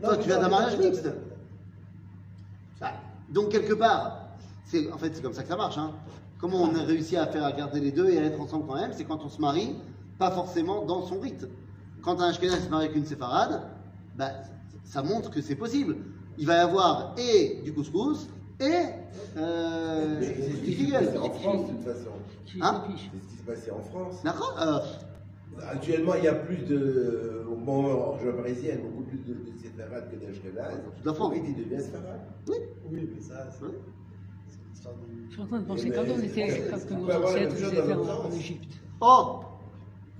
[0.01, 1.07] toi, tu viens d'un mariage mixte.
[2.79, 2.91] Bah,
[3.29, 4.17] donc quelque part,
[4.65, 5.77] c'est en fait c'est comme ça que ça marche.
[5.77, 5.91] hein.
[6.39, 8.75] Comment on a réussi à faire à garder les deux et à être ensemble quand
[8.75, 9.75] même, c'est quand on se marie,
[10.21, 11.47] pas forcément dans son rite.
[12.03, 13.63] Quand un Ashkenaz se marie avec une séfarade,
[14.15, 14.29] bah,
[14.83, 15.97] ça montre que c'est possible.
[16.37, 18.29] Il va y avoir et du couscous
[18.59, 18.65] et
[19.37, 21.05] euh, Mais c'est ce du qui s'est kigel.
[21.05, 22.09] passé en France, de toute façon.
[22.45, 22.83] qui Hein.
[22.85, 24.21] C'est ce qui s'est passé en France.
[24.23, 24.79] D'accord Euh,
[25.71, 27.43] Actuellement, il y a plus de.
[27.65, 30.81] Bon, en région parisienne, beaucoup plus de, de séfarades que d'Ashkenaz.
[31.03, 31.23] Tout à fait.
[31.23, 32.21] Oui, il devient séfarade.
[32.47, 32.55] Oui.
[32.91, 35.27] Oui, mais ça, c'est du.
[35.29, 38.31] Je suis en train de penser quand on était, on nos ancêtres en.
[38.31, 39.39] Égypte, Oh,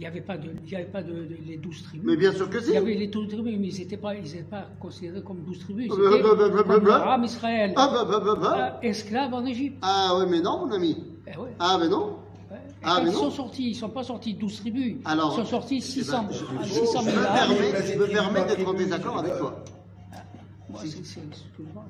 [0.02, 2.06] n'y avait pas de, il y avait pas de, de- les douze tribus.
[2.06, 2.72] mais bien sûr que Il si.
[2.74, 5.60] y avait les douze tribus, mais ils n'étaient pas, ils étaient pas considérés comme douze
[5.60, 5.86] tribus.
[5.86, 8.80] Ils Bah, bah, bah, bah, étaient bah, comme l'Aram Israël, Ah bah bah bah bah.
[8.84, 9.78] euh, esclaves en Égypte.
[9.82, 10.98] Ah ouais, mais non, mon ami.
[11.28, 11.50] Eh ouais.
[11.60, 12.18] Ah mais non.
[12.52, 13.20] Et Ah, quand ils non.
[13.20, 14.96] sont sortis, ils ne sont pas sortis 12 tribus.
[15.06, 17.34] Alors, ils sont sortis 600, je- à Je 600 me 000 âmes.
[17.34, 19.64] permets, je me permets d'être en désaccord avec toi.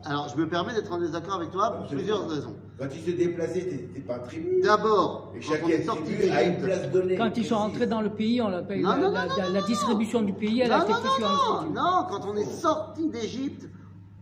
[0.06, 2.56] Alors, je me permets d'être en désaccord avec toi pour plusieurs raisons.
[2.80, 3.62] Quand ils se déplaçaient,
[3.94, 4.62] t'es pas tribu.
[4.64, 6.64] D'abord, quand on chacun est sorti d'Égypte.
[6.64, 7.16] place donnée.
[7.16, 9.44] Quand ils sont rentrés dans le pays, on l'appelle Non, la, non, la- non, la-
[9.48, 11.66] non, la non, distribution du pays, elle Non, a été non, faite sur non, un
[11.66, 13.70] non, non, quand on est sorti d'Égypte,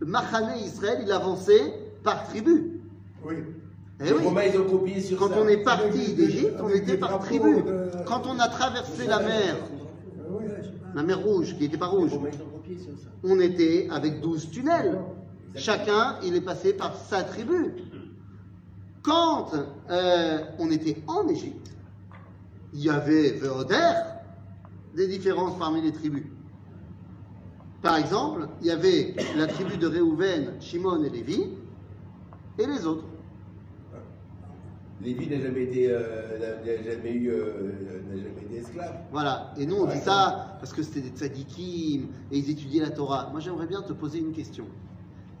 [0.00, 1.72] le Mahané Israël, il avançait
[2.04, 2.80] par tribu.
[3.24, 3.34] Oui.
[4.00, 4.24] Eh Les oui.
[4.24, 5.36] Romains, ils ont copié sur Quand ça.
[5.42, 7.62] on est parti d'Égypte, on était par tribu.
[7.62, 9.56] de- Quand on a traversé la mer,
[10.30, 10.44] Oui.
[10.94, 12.12] la mer rouge, qui n'était pas rouge,
[13.24, 14.98] on était avec 12 tunnels.
[15.54, 17.74] Chacun, il est passé par sa tribu.
[19.02, 19.52] Quand
[19.90, 21.70] euh, on était en Égypte,
[22.74, 23.94] il y avait Veoder,
[24.94, 26.26] des différences parmi les tribus.
[27.82, 31.46] Par exemple, il y avait la tribu de Réhouven, Shimon et Lévi,
[32.58, 33.04] et les autres.
[35.02, 37.72] Lévi n'a jamais été, euh, n'a n'a jamais eu, euh,
[38.10, 38.96] n'a jamais été esclave.
[39.10, 39.54] Voilà.
[39.56, 43.30] Et nous, on dit ça parce que c'était des tzadikim et ils étudiaient la Torah.
[43.30, 44.66] Moi, j'aimerais bien te poser une question.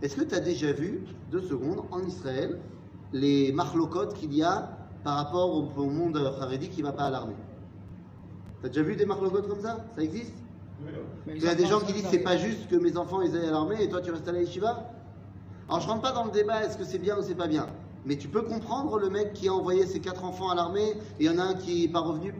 [0.00, 2.58] Est-ce que tu as déjà vu, deux secondes, en Israël,
[3.12, 7.04] les marlocotes qu'il y a par rapport au, au monde haredi qui ne va pas
[7.04, 7.34] à l'armée.
[8.62, 9.78] T'as déjà vu des marlocotes comme ça?
[9.96, 10.34] Ça existe?
[11.26, 13.48] Il y a des gens qui disent c'est pas juste que mes enfants ils aillent
[13.48, 14.90] à l'armée et toi tu restes à la yeshiva.
[15.68, 17.66] Alors je rentre pas dans le débat est-ce que c'est bien ou c'est pas bien.
[18.06, 20.96] Mais tu peux comprendre le mec qui a envoyé ses quatre enfants à l'armée et
[21.20, 22.32] il y en a un qui est pas revenu,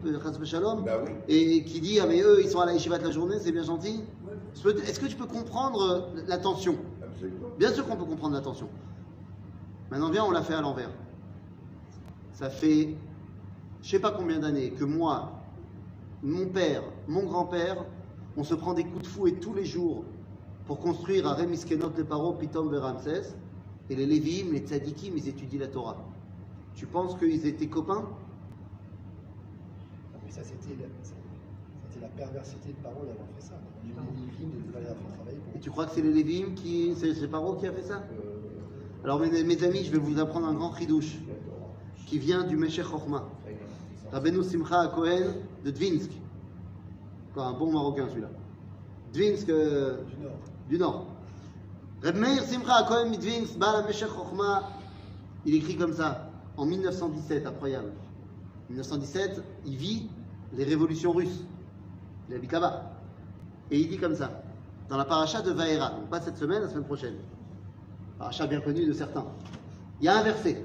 [0.43, 1.11] Shalom, Bah oui.
[1.27, 3.51] et qui dit ah mais eux ils sont à la yeshiva de la journée, c'est
[3.51, 4.01] bien gentil.
[4.87, 5.81] Est-ce que tu peux comprendre
[6.17, 6.77] euh, la tension?
[7.03, 7.47] Absolument.
[7.59, 8.67] Bien sûr qu'on peut comprendre la tension.
[9.91, 10.89] Maintenant viens, on l'a fait à l'envers.
[12.33, 12.95] Ça fait
[13.81, 15.31] je sais pas combien d'années que moi,
[16.21, 17.83] mon père, mon grand-père,
[18.37, 20.05] on se prend des coups de fouet tous les jours
[20.67, 23.35] pour construire à Remiskenot les Paro, Pitom et Ramsès.
[23.89, 25.97] Et les Lévi'im, les Tzadikim, ils étudient la Torah.
[26.75, 28.07] Tu penses qu'ils étaient copains?
[30.23, 30.87] Mais ça, c'était la,
[31.89, 33.59] c'était la perversité de parole d'avoir fait ça.
[33.83, 35.55] Les Lévi'im ne devaient pas les faire travailler pour.
[35.55, 36.93] Et tu crois que c'est les Lévi'im qui.
[36.95, 37.95] C'est c'est Paro qui a fait ça?
[37.95, 38.30] Euh,
[39.03, 41.17] Alors mes, mes amis, je vais vous apprendre un grand chidouche
[42.05, 43.27] qui vient du Meshech Chochma.
[44.11, 45.33] Rabbeinu Simcha Cohen
[45.65, 46.11] de Dvinsk.
[47.31, 48.29] Encore un bon marocain celui-là.
[49.11, 49.97] Dvinsk euh,
[50.69, 51.07] Du Nord.
[52.03, 54.69] Reb Meir Simcha Cohen Midvinsk, Baal Meshech Chochma,
[55.45, 57.91] il écrit comme ça, en 1917, incroyable.
[58.69, 60.09] 1917, il vit
[60.53, 61.43] les révolutions russes.
[62.29, 62.91] Il habite là-bas.
[63.71, 64.43] Et il dit comme ça,
[64.89, 67.15] dans la paracha de Vaera, donc pas cette semaine, la semaine prochaine.
[68.21, 69.25] Paracha bien connue de certains.
[69.99, 70.63] Il y a un verset.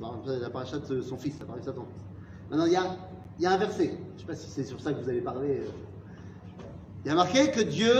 [0.00, 2.04] La paracha de son fils, la paracha de fils.
[2.48, 3.86] Maintenant, il y a, un verset.
[3.86, 5.62] Je ne sais pas si c'est sur ça que vous allez parler.
[5.62, 6.64] euh.
[7.04, 7.92] Il y a marqué que Dieu,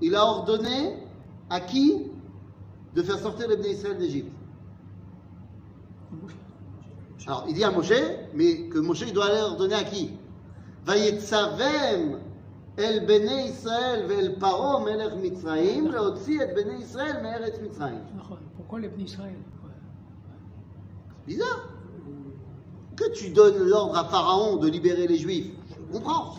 [0.00, 0.96] il a ordonné
[1.48, 2.10] à qui
[2.96, 4.32] de faire sortir les Israël d'Égypte.
[7.28, 7.92] Alors, il dit à Moshe,
[8.34, 10.10] mais que Moshe, il doit aller ordonner à qui?
[12.76, 18.00] Vayetzavem el Bnei Israël ve'el Paro melech Mitzrayim leotzi et Bnei Israël me'eretz Mitzrayim.
[18.56, 19.70] Pourquoi les Israël Ouais.
[21.26, 21.68] Bizarre.
[22.96, 26.34] Que tu donnes l'ordre à Pharaon de libérer les Juifs, je comprends.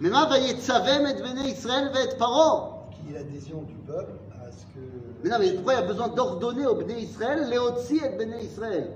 [0.00, 2.70] Mais ma Vayetzavem et Bnei Israël ve'et Paro.
[2.90, 4.80] Qui est l'adhésion du peuple à ce que.
[5.22, 8.90] Mais non, mais pourquoi il y a besoin d'ordonner au Bnei Israël et Bnei Israël?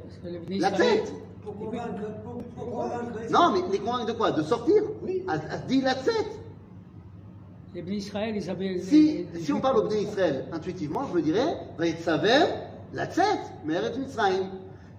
[0.48, 1.12] Les La tête
[1.42, 1.94] Pour convaincre,
[3.22, 4.32] les Non, mais les convaincre de quoi?
[4.32, 4.82] De sortir?
[5.02, 5.24] Oui.
[5.28, 6.38] À, la tête
[7.74, 8.78] Les Bnei Israël, ils avaient.
[8.78, 12.00] Si, les- les si on parle au Bnei Israël, intuitivement, je me dirais, va être
[12.00, 12.44] saver,
[12.94, 14.48] la tête, mais Eretz Mitzrayim.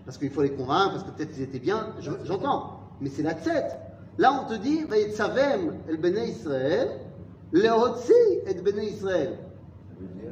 [0.05, 2.79] Parce qu'il faut les convaincre, parce que peut-être ils étaient bien, je- j'entends.
[3.01, 3.77] Mais c'est la tête.
[4.17, 6.89] Là, on te dit, va être savem, el Bnei Israël,
[7.51, 8.13] leotzi
[8.45, 9.37] et Bnei Israël.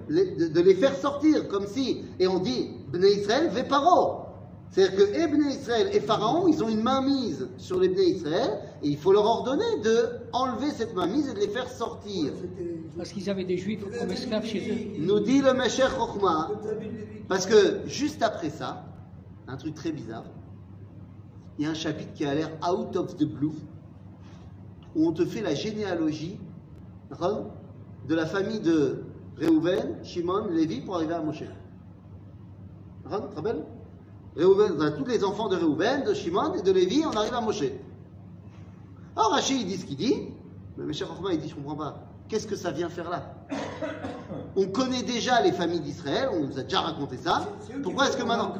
[0.09, 4.26] De, de les faire sortir, comme si, et on dit, Bnei Israël, ve paro.
[4.69, 8.89] C'est-à-dire que et Bnei Israël et Pharaon, ils ont une mainmise sur les Israël, et
[8.89, 12.33] il faut leur ordonner de enlever cette mainmise et de les faire sortir.
[12.97, 15.01] Parce qu'ils avaient des Juifs comme esclaves chez eux.
[15.01, 16.51] Nous dit le Mesher Lévi.
[17.27, 18.85] parce que juste après ça,
[19.47, 20.25] un truc très bizarre,
[21.57, 23.51] il y a un chapitre qui a l'air out of the blue,
[24.95, 26.39] où on te fait la généalogie
[27.09, 27.51] d'accord,
[28.07, 29.03] de la famille de
[29.37, 31.43] Réhouven, Shimon, Lévi pour arriver à Moshe.
[33.03, 33.63] D'accord, Tu te rappelles?
[34.37, 37.33] Réhouven, on a tous les enfants de Réhouven, de Shimon et de Lévi, on arrive
[37.33, 37.63] à Moshe.
[39.15, 40.29] Alors Rachid, il dit ce qu'il dit,
[40.77, 42.03] mais Mesher Chochma, il dit, je comprends pas.
[42.29, 43.33] Qu'est-ce que ça vient faire là
[44.55, 47.47] on connaît déjà les familles d'Israël, on nous a déjà raconté ça.
[47.81, 48.55] Pourquoi est-ce que maintenant.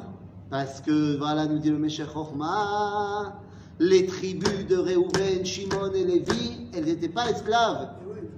[0.50, 3.40] Parce que, voilà, nous dit le Meshech Chochma,
[3.80, 7.90] les tribus de Réhouven, Shimon et Lévi, elles n'étaient pas esclaves,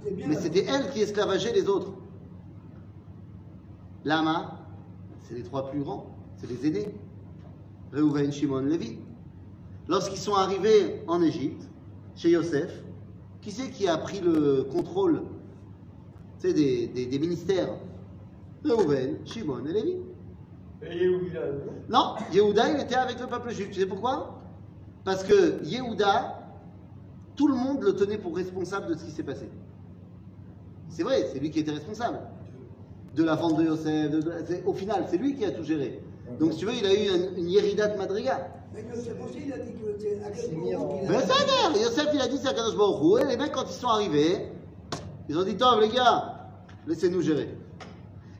[0.06, 1.92] Eh mais c'était elles qui esclavageaient les autres.
[4.04, 4.58] Lama,
[5.26, 6.94] c'est les trois plus grands, c'est les aînés.
[7.92, 8.98] Réhouven, Shimon, Lévi.
[9.88, 11.68] Lorsqu'ils sont arrivés en Égypte,
[12.14, 12.84] chez Yosef,
[13.40, 15.22] qui c'est qui a pris le contrôle
[16.42, 16.52] des,
[16.86, 17.70] des- des ministères?
[18.64, 19.96] Réhouven, Shimon et Lévi.
[20.82, 21.40] Et Yehuda,
[21.88, 22.14] non?
[22.32, 23.70] Yehuda, il était avec le peuple juif.
[23.70, 24.38] Tu sais pourquoi?
[25.04, 26.38] Parce que Yehuda,
[27.36, 29.48] tout le monde le tenait pour responsable de ce qui s'est passé.
[30.88, 32.20] C'est vrai, c'est lui qui était responsable.
[33.14, 36.00] De la vente de Yosef, de- au final, c'est lui qui a tout géré.
[36.38, 38.48] Donc, si tu veux, il a eu une, une Yeridat Madriga.
[38.72, 41.08] Mais Yosef aussi, il a dit que c'est à quel C'est mis moment en- il
[41.08, 43.36] a- Mais ça a l'air, Yosef, il a dit c'est à Kadosh Baruch et les
[43.36, 44.48] mecs, quand ils sont arrivés,
[45.28, 46.48] ils ont dit Tov, les gars,
[46.86, 47.48] laissez-nous gérer.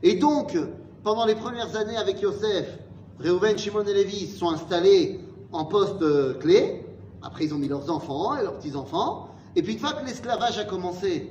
[0.03, 0.57] Et donc,
[1.03, 2.77] pendant les premières années avec Yosef,
[3.19, 5.19] Reuven, Shimon et Lévi se sont installés
[5.51, 6.85] en poste euh, clé.
[7.21, 9.27] Après, ils ont mis leurs enfants et leurs petits-enfants.
[9.55, 11.29] Et puis, une fois que l'esclavage a commencé,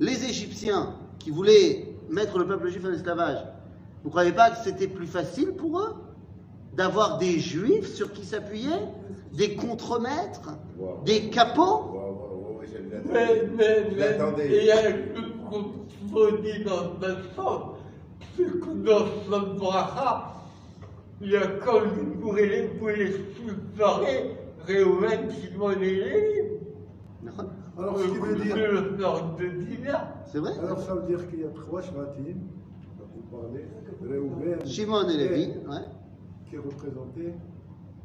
[0.00, 3.44] les Égyptiens qui voulaient mettre le peuple juif en esclavage,
[4.06, 5.94] vous ne croyez pas que c'était plus facile pour eux
[6.74, 8.70] d'avoir des juifs sur qui s'appuyer,
[9.32, 11.02] des contremaîtres, Wow.
[11.04, 11.90] des capots?
[11.90, 12.62] Wow, wow.
[13.12, 15.72] Mais, mais, mais, il y a un truc qu'on
[16.12, 17.62] faut dire dans notre sens,
[18.36, 20.34] c'est que dans notre bracha,
[21.20, 24.36] il y a comme vous pourrez les, séparer,
[24.68, 26.40] Réhouven, Simon et Lévi.
[27.76, 30.00] Alors, ce qui veut dire.
[30.26, 30.52] C'est vrai?
[30.62, 32.38] Alors, ça veut dire qu'il y a trois Shvatim,
[33.16, 33.64] vous parlez,
[34.02, 35.84] Réhouven, Shimon et Lévi, ouais.
[36.48, 37.34] qui représentaient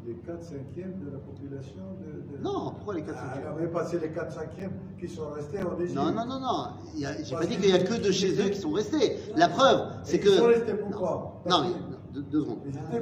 [0.06, 2.38] les 4 cinquièmes de la population de.
[2.38, 3.52] de- Non, pourquoi les 4 Ah, cinquièmes?
[3.54, 5.96] on avait passé les 4 cinquièmes qui sont restés en Égypte.
[5.96, 6.68] Non, non, non, non.
[6.98, 9.18] J'ai pas dit qu'il y a que de chez eux qui sont restés.
[9.36, 10.30] La preuve, c'est que.
[10.30, 12.58] ils sont restés pourquoi Non, mais non, deux, deux secondes.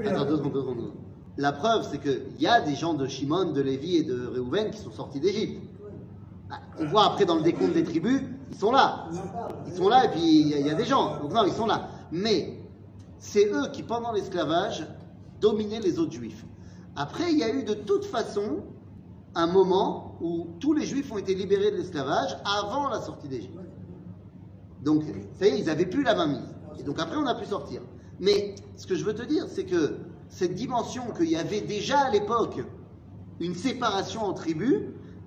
[0.06, 0.92] Attends, deux secondes, deux secondes.
[1.38, 4.72] La preuve, c'est qu'il y a des gens de Shimon, de Lévi et de Réhouven
[4.72, 5.62] qui sont sortis d'Égypte.
[6.50, 8.22] Bah, on voit après dans le décompte des tribus,
[8.52, 9.06] ils sont là.
[9.68, 11.18] Ils sont là et puis il y, a- il y a des gens.
[11.22, 11.88] Donc non, ils sont là.
[12.12, 12.59] Mais
[13.20, 14.88] c'est eux qui, pendant l'esclavage,
[15.40, 16.46] dominaient les autres juifs.
[16.96, 18.64] Après, il y a eu de toute façon
[19.36, 23.58] un moment où tous les juifs ont été libérés de l'esclavage avant la sortie d'Égypte.
[24.84, 25.04] Donc,
[25.38, 26.56] ça y est, ils n'avaient plus la main mise.
[26.80, 27.82] Et donc après, on a pu sortir.
[28.20, 29.98] Mais ce que je veux te dire, c'est que
[30.30, 32.64] cette dimension qu'il y avait déjà à l'époque
[33.40, 34.84] une séparation en tribus,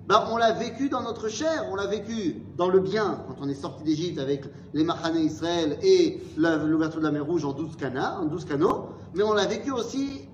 [0.07, 3.47] ben, on l'a vécu dans notre chair, on l'a vécu dans le bien quand on
[3.47, 4.43] est sorti d'Égypte avec
[4.73, 8.89] les Machané Israël et l'ouverture de la mer Rouge en 12 canaux, en 12 canaux,
[9.15, 10.27] mais on l'a vécu aussi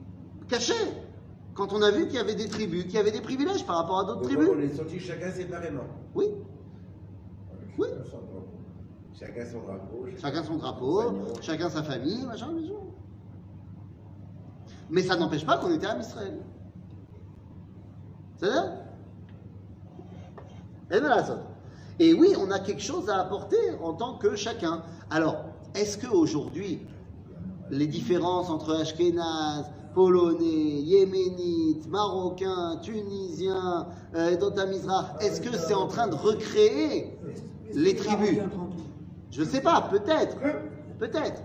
[0.47, 0.73] caché
[1.53, 3.77] quand on a vu qu'il y avait des tribus, qu'il y avait des privilèges par
[3.77, 4.49] rapport à d'autres tribus.
[4.51, 5.83] on est sortis chacun séparément.
[6.15, 6.25] Oui,
[7.77, 7.87] Oui.
[9.19, 10.05] Chacun son drapeau.
[10.17, 12.73] chacun son drapeau, chacun sa famille, machin, machin.
[14.89, 16.39] Mais ça n'empêche pas qu'on était à Israël.
[18.37, 20.78] C'est-à-dire Eh bien, là, ça.
[21.99, 24.83] Et oui, on a quelque chose à apporter en tant que chacun.
[25.09, 26.79] Alors, est-ce qu'aujourd'hui,
[27.69, 34.37] les différences entre Ashkénaz, Polonais, Yéménites, Marocains, Tunisiens, euh,
[35.19, 37.17] est-ce que c'est en train de recréer
[37.73, 38.39] les tribus?
[39.31, 40.37] Je ne sais pas, peut-être.
[40.99, 41.41] Peut-être.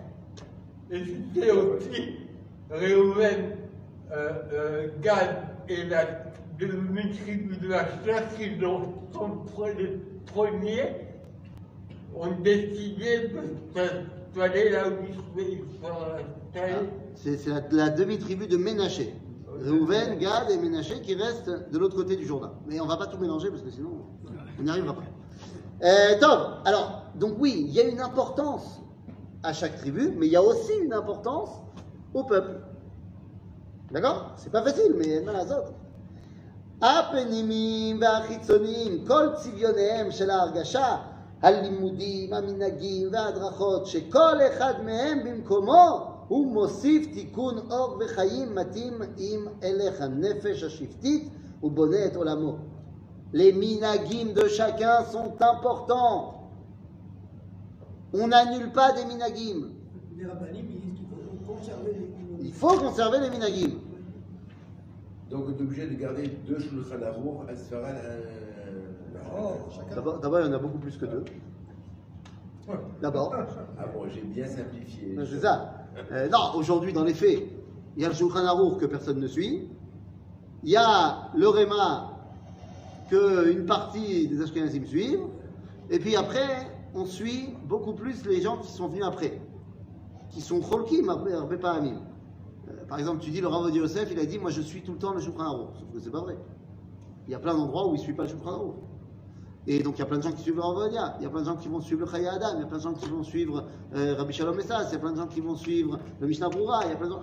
[0.92, 1.78] Euh,
[4.53, 4.88] euh,
[5.68, 5.84] et
[6.59, 8.94] de multiplication qu'ils ont
[9.76, 10.96] les premiers
[12.14, 13.40] ont décidé de
[13.74, 15.88] s'installer là où ils sont
[16.55, 16.61] ah,
[17.16, 19.14] C'est la, la demi-tribu de Ménaché.
[19.48, 22.52] Reuven, Gad et Ménaché qui restent de l'autre côté du Jourdain.
[22.66, 23.90] Mais on ne va pas tout mélanger parce que sinon
[24.59, 25.02] on n'y arrivera pas.
[25.82, 28.80] Euh, Tom, alors, donc oui, il y a une importance
[29.42, 31.50] à chaque tribu, mais il y a aussi une importance
[32.14, 32.61] au peuple.
[33.90, 34.32] D'accord?
[34.36, 35.64] C'est pas facile, mais dans la zone.
[36.84, 40.97] הפנימיים והחיצוניים, כל צביוניהם של ההרגשה,
[41.41, 50.01] הלימודים, המנהגים וההדרכות, שכל אחד מהם במקומו הוא מוסיף תיקון אור וחיים מתאים עם הלך
[50.01, 51.30] הנפש השבטית
[51.63, 52.55] ובונה את עולמו.
[53.32, 56.49] Les minagim de chacun sont importants.
[58.11, 59.69] On n'annule pas des minagim.
[60.17, 63.82] Les rabbinim ils disent qu'il faut conserver les Il faut conserver les minagim.
[65.30, 68.44] Donc, on est obligé de garder deux Shulchan Aruch, un Sfarad, un.
[69.36, 69.94] Oh, chacun.
[69.96, 71.24] D'abord, d'abord, il y en a beaucoup plus que deux.
[73.00, 73.34] D'abord.
[73.78, 75.16] Ah bon, j'ai bien simplifié.
[75.30, 75.86] C'est ça.
[76.12, 77.42] Euh, non, aujourd'hui, dans les faits,
[77.96, 79.68] il y a le Shulchan Aruch que personne ne suit.
[80.62, 82.10] Il y a le Réma
[83.10, 85.26] que une partie des Ashkenazim suivent.
[85.90, 89.40] Et puis après, on suit beaucoup plus les gens qui sont venus après.
[90.30, 92.00] Qui sont Cholkim, après pas Amim.
[92.68, 94.92] Euh, Par exemple, tu dis le Rav Yosef, il a dit Moi je suis tout
[94.92, 95.74] le temps le Shulchan Aruch.
[95.78, 96.38] Sauf que c'est pas vrai.
[97.26, 98.74] Il y a plein d'endroits où il ne suit pas le Shulchan Aruch.
[99.66, 101.30] Et donc il y a plein de gens qui suivent le Rav il y a
[101.30, 102.92] plein de gens qui vont suivre le Chaya Adam, il y a plein de gens
[102.92, 105.56] qui vont suivre euh, Rabbi Shalom Essas, il y a plein de gens qui vont
[105.56, 107.22] suivre le Mishnah Brura, il y a plein de gens.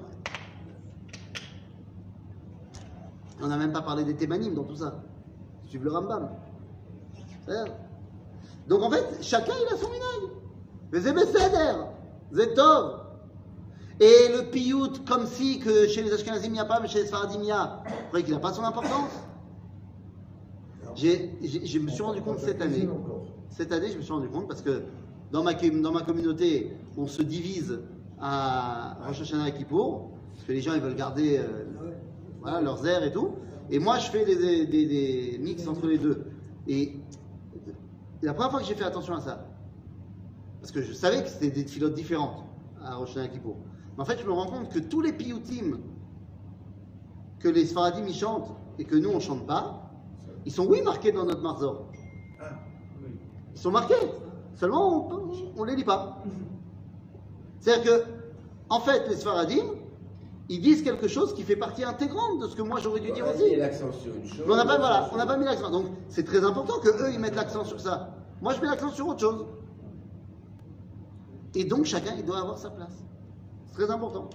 [3.43, 5.03] On n'a même pas parlé des Thémanim dans tout ça.
[5.65, 6.29] Suivent le Rambam.
[8.67, 10.35] Donc en fait, chacun il a son minag.
[10.91, 11.73] Mais c'est Besséder,
[12.33, 13.00] c'est Tov.
[14.03, 17.01] Et le piyut, comme si que chez les Ashkenazim il n'y a pas, mais chez
[17.01, 19.11] les Sfaradim il y a, vous croyez qu'il n'a pas son importance
[20.95, 22.87] J'ai- j'ai- Je me suis rendu compte cette année,
[23.49, 24.81] cette année je me suis rendu compte parce que
[25.31, 27.79] dans ma, dans ma communauté, on se divise
[28.19, 31.63] à Rosh Hashanah et Kippour, parce que les gens ils veulent garder euh,
[32.41, 33.35] voilà, leurs airs et tout.
[33.69, 36.25] Et moi je fais des, des, des- des mix entre les deux.
[36.67, 36.97] Et
[38.23, 39.45] la première fois que j'ai fait attention à ça,
[40.59, 42.43] parce que je savais que c'était des filotes différentes
[42.83, 43.57] à Rosh Hashanah et Kippour.
[43.97, 45.79] En fait, je me rends compte que tous les piyutim
[47.39, 49.91] que les Sfaradim y chantent et que nous on chante pas,
[50.45, 51.85] ils sont oui marqués dans notre Marzor.
[53.53, 53.95] Ils sont marqués.
[54.55, 56.23] Seulement on, on les lit pas.
[57.59, 58.05] C'est-à-dire que,
[58.69, 59.63] en fait, les Sfaradim,
[60.49, 63.25] ils disent quelque chose qui fait partie intégrante de ce que moi j'aurais dû dire
[63.27, 63.51] aussi.
[63.51, 64.43] mis l'accent sur une chose.
[64.45, 65.69] Mais on n'a pas, voilà, on n'a pas mis l'accent.
[65.71, 68.09] Donc c'est très important que eux ils mettent l'accent sur ça.
[68.41, 69.45] Moi je mets l'accent sur autre chose.
[71.55, 73.03] Et donc chacun il doit avoir sa place.
[73.70, 74.30] C'est très important.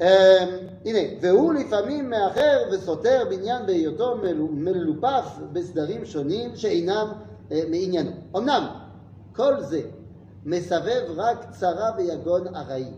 [0.00, 0.44] אה,
[0.84, 7.12] הנה, והוא לפעמים מאחר וסותר בעניין בהיותו מלו- מלופף בסדרים שונים שאינם
[7.52, 8.10] אה, מעניינו.
[8.36, 8.66] אמנם,
[9.32, 9.80] כל זה
[10.44, 12.90] מסבב רק צרה ויגון ארעי,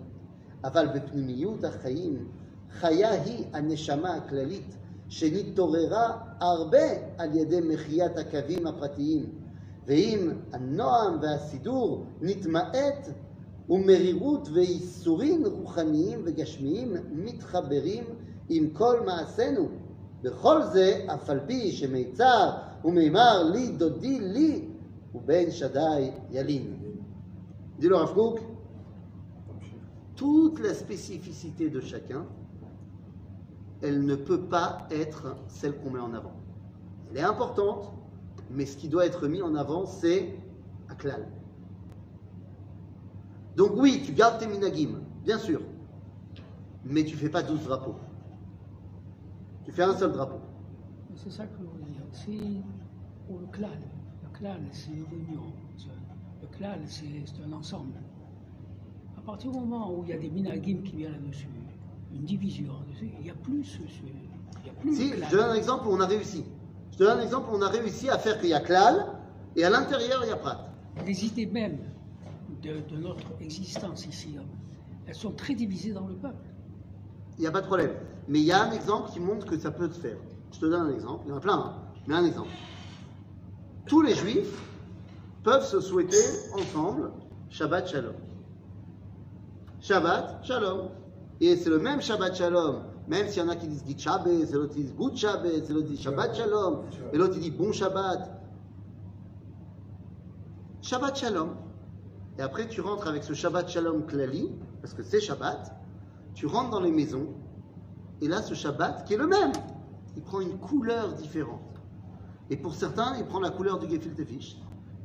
[0.64, 2.28] אבל בפנימיות החיים
[2.70, 4.74] חיה היא הנשמה הכללית
[5.08, 6.86] שנתעוררה הרבה
[7.18, 9.26] על ידי מחיית הקווים הפרטיים,
[9.86, 13.08] ואם הנועם והסידור נתמעט
[13.68, 18.04] ומרירות וייסורים רוחניים וגשמיים מתחברים
[18.48, 19.68] עם כל מעשינו.
[20.22, 22.50] בכל זה, אף על פי שמיצר
[22.84, 24.64] ומימר לי דודי לי,
[25.14, 26.86] ובן שדי ילין.
[27.78, 28.40] Dis le Rav Kook,
[30.14, 32.24] toute la spécificité de chacun,
[33.82, 36.32] elle ne peut pas être celle qu'on met en avant.
[37.10, 37.92] Elle est importante,
[38.50, 40.38] mais ce qui doit être mis en avant, c'est
[40.88, 41.28] Aklal.
[43.55, 45.61] Donc oui, tu gardes tes minagim, bien sûr,
[46.85, 47.95] mais tu fais pas 12 drapeaux.
[49.65, 50.39] Tu fais un seul drapeau.
[51.15, 52.01] C'est ça que je veux dire.
[52.11, 53.67] C'est pour le clan.
[54.23, 55.43] Le clan, c'est une réunion.
[56.41, 57.93] Le clan, c'est un ensemble.
[59.17, 61.47] À partir du moment où il y a des minagim qui viennent là-dessus,
[62.13, 65.51] une division, il n'y a plus ce, il y a plus Si, je te donne
[65.51, 66.43] un exemple où on a réussi.
[66.91, 69.05] Je te donne un exemple où on a réussi à faire qu'il y a Klal,
[69.55, 70.69] et à l'intérieur, il y a Prat.
[71.05, 71.77] Les idées mêmes
[72.61, 74.45] de, notre existence ici, hein,
[75.07, 76.47] elles sont très divisées dans le peuple.
[77.37, 77.93] Il n'y a pas de problème.
[78.27, 80.17] Mais il y a un exemple qui montre que ça peut se faire.
[80.51, 81.23] Je te donne un exemple.
[81.25, 81.75] Il y en a plein, hein,
[82.07, 82.51] mais un exemple.
[83.87, 84.61] Tous les juifs
[85.43, 87.11] peuvent se souhaiter ensemble
[87.49, 88.15] Shabbat Shalom.
[89.79, 90.89] Shabbat Shalom.
[91.39, 92.83] Et c'est le même Shabbat Shalom.
[93.07, 95.69] Même s'il y en a qui disent Git Shabbat, et l'autre qui disent Good Shabbat,
[95.69, 98.39] et l'autre dit Shabbat Shalom, et l'autre dit Bon Shabbat.
[100.81, 101.55] Shabbat Shalom.
[102.37, 104.51] Et après, tu rentres avec ce Shabbat Shalom Klali,
[104.81, 105.75] parce que c'est Shabbat.
[106.33, 107.27] Tu rentres dans les maisons,
[108.21, 109.51] et là, ce Shabbat, qui est le même,
[110.15, 111.59] il prend une couleur différente.
[112.49, 114.57] Et pour certains, il prend la couleur du gefilte fish,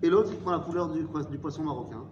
[0.03, 2.05] et l'autre, il prend la couleur du, poi- du poisson marocain,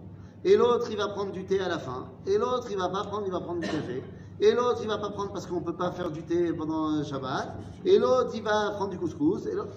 [0.43, 3.03] et l'autre, il va prendre du thé à la fin, et l'autre, il va pas
[3.05, 4.03] prendre, il va prendre du café,
[4.39, 7.55] et l'autre, il va pas prendre parce qu'on peut pas faire du thé pendant Shabbat,
[7.85, 9.75] et l'autre, il va prendre du couscous, et l'autre.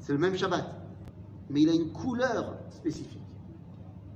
[0.00, 0.64] C'est le même Shabbat,
[1.50, 3.27] mais il a une couleur spécifique.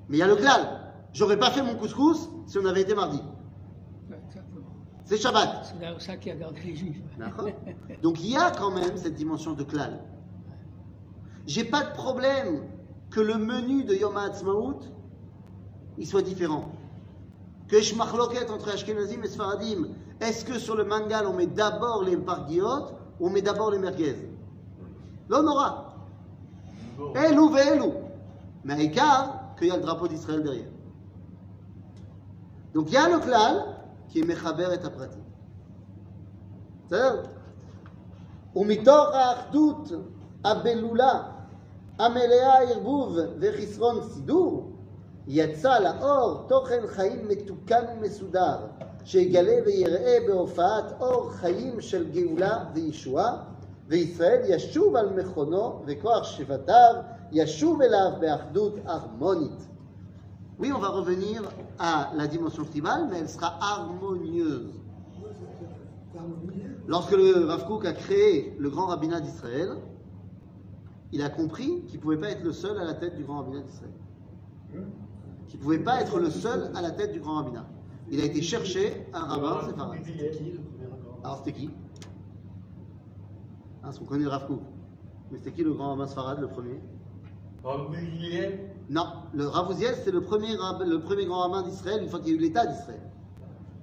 [0.09, 0.81] Mais il y a le klal.
[1.13, 3.21] J'aurais pas fait mon couscous si on avait été mardi.
[5.05, 5.75] C'est Shabbat.
[5.99, 7.03] C'est ça qui a gardé les juifs.
[7.19, 7.47] D'accord
[8.03, 10.01] Donc il y a quand même cette dimension de klal.
[11.47, 12.63] J'ai pas de problème
[13.11, 14.81] que le menu de Yom HaAtzmaut
[15.99, 16.73] il soit différent.
[17.69, 19.89] Que je marloquette entre Ashkenazim et Sfaradim.
[20.21, 23.79] Est-ce que sur le mangal on met d'abord les parguillotes ou on met d'abord les
[23.79, 24.17] merguez?
[25.29, 25.97] L'on aura.
[27.15, 27.93] Elou ve'elou.
[28.65, 30.72] Mais écart qu'il y a le drapeau d'Israël derrière.
[32.74, 33.66] Donc il y a le klal
[34.10, 35.20] qui est Mechaber et Aprati.
[36.88, 37.24] בסדר?
[38.56, 39.92] ומתוך האחדות
[40.46, 41.24] הבלולה
[42.00, 44.72] המלאה ערבוב וחסרון סידור
[45.28, 48.58] יצא לאור תוכן חיים מתוקן ומסודר
[49.04, 53.38] שיגלה ויראה בהופעת אור חיים של גאולה וישועה
[53.88, 56.96] וישראל ישוב על מכונו וכוח שבטיו
[57.33, 59.69] Yashuv Elav Be'achdut harmonite.
[60.59, 61.43] Oui, on va revenir
[61.79, 64.71] à la dimension tribale, mais elle sera harmonieuse.
[66.87, 69.77] Lorsque le Rav Kook a créé le grand rabbinat d'Israël,
[71.11, 73.39] il a compris qu'il ne pouvait pas être le seul à la tête du grand
[73.39, 73.93] rabbinat d'Israël.
[75.49, 77.67] Qu'il ne pouvait pas être le seul à la tête du grand rabbinat.
[78.11, 79.99] Il a été chercher un rabbin séfarade.
[81.25, 81.71] Alors c'était qui?
[83.83, 84.61] Hein, on connaît le Rav Kook?
[85.31, 86.81] Mais c'était qui le grand rabbin séfarade, le premier?
[88.91, 92.29] Non, le Ravouziel, c'est le premier, rab- le premier grand rabbin d'Israël une fois qu'il
[92.31, 93.01] y a eu l'État d'Israël.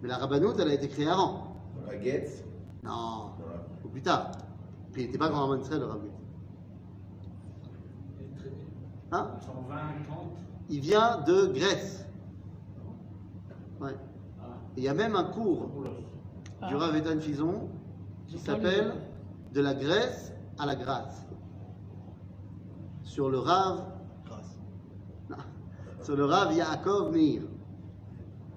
[0.01, 1.55] Mais la rabbanoute, elle a été créée avant.
[1.87, 2.45] Baguette.
[2.83, 3.31] Non,
[3.83, 4.31] ou plus tard.
[4.91, 5.99] Puis il n'était pas grand rabbin d'Israël, le Rav.
[9.11, 9.27] Hein?
[9.41, 9.75] 120,
[10.07, 10.17] 30.
[10.69, 12.05] Il vient de Grèce.
[13.81, 13.95] Ouais.
[14.77, 15.69] Et il y a même un cours
[16.67, 17.69] du Rav Etan Fison
[18.27, 18.93] qui s'appelle
[19.53, 21.25] De la Grèce à la grâce.
[23.09, 23.85] Sur le Rav.
[25.31, 25.37] Non.
[26.03, 27.41] Sur le Rav Yaakov Meir.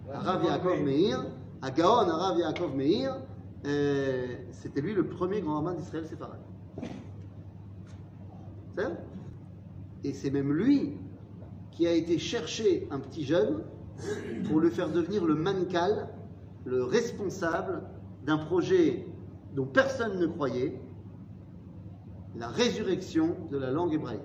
[0.06, 1.24] Rav Yaakov Meir,
[1.62, 3.16] à Gaon, Rav Yaakov Meir,
[3.64, 6.42] euh, c'était lui le premier grand rabbin d'Israël séfarade.
[10.04, 10.98] Et c'est même lui
[11.70, 13.64] qui a été chercher un petit jeune
[14.50, 16.10] pour le faire devenir le mankal,
[16.66, 17.84] le responsable
[18.26, 19.06] d'un projet
[19.54, 20.78] dont personne ne croyait,
[22.36, 24.20] la résurrection de la langue hébraïque.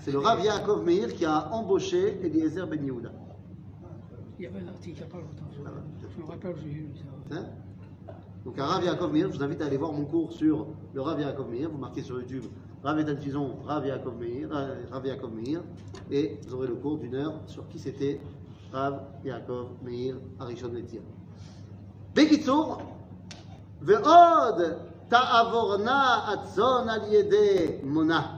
[0.00, 3.10] C'est le Rav Yaakov Meir qui a embauché Eliezer Ben Yehuda.
[4.38, 5.48] Il y avait un article il n'y a pas longtemps.
[5.52, 7.36] Je, je me rappelle, j'ai lu ça.
[7.36, 7.44] Hein
[8.44, 11.00] Donc un Rav Yaakov Meir, je vous invite à aller voir mon cours sur le
[11.00, 11.70] Rav Yaakov Meir.
[11.70, 12.44] Vous marquez sur YouTube
[12.82, 15.62] Rav Etan Tizon, Rav Yaakov Meir, euh, Rav Yaakov Meir,
[16.10, 18.20] et vous aurez le cours d'une heure sur qui c'était
[18.72, 21.00] Rav Yaakov Meir Arishon Letia.
[22.14, 22.78] בקיצור,
[23.82, 24.60] ועוד
[25.08, 28.37] תעבורנה הצאן על ידי מונה,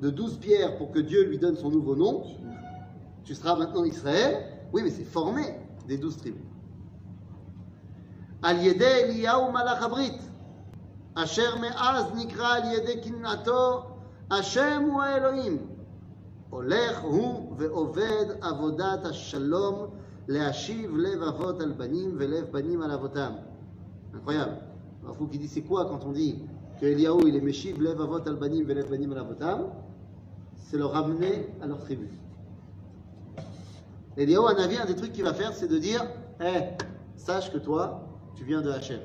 [0.00, 2.24] de douze pierres pour que Dieu lui donne son nouveau nom,
[3.24, 4.44] tu seras maintenant Israël.
[4.72, 5.42] Oui, mais c'est formé
[5.88, 6.42] des douze tribus.
[8.42, 10.18] Al Eliyahu Malach Abrit,
[11.14, 13.84] Asher Me'az Nikra Al Yedei Kinato,
[14.30, 15.58] Hashem ou Elohim,
[16.52, 19.90] Olech Hu Ve'oved Avodat Hashalom,
[20.28, 23.38] Le'ashiv Lev Avot Al Banim, Ve'lev Banim Al Avotam.
[24.14, 24.58] Incroyable.
[25.02, 26.42] Alors, faut qu'il dit c'est quoi quand on dit
[26.80, 29.70] que Eliyahu il est Meshiv Lev Avot Al Banim, Ve'lev Banim Al Avotam?
[30.68, 32.08] C'est le ramener à leur tribu.
[34.16, 36.04] Eliaou, un avis, un des trucs qu'il va faire, c'est de dire
[36.40, 36.70] Hé,
[37.14, 38.98] sache que toi, tu viens de Hachem.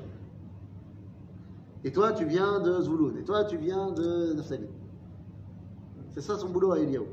[1.84, 3.16] Et toi, tu viens de Zvouloun.
[3.16, 4.66] Et toi, tu viens de Naphtali.
[6.10, 7.06] C'est ça son boulot à Eliaou.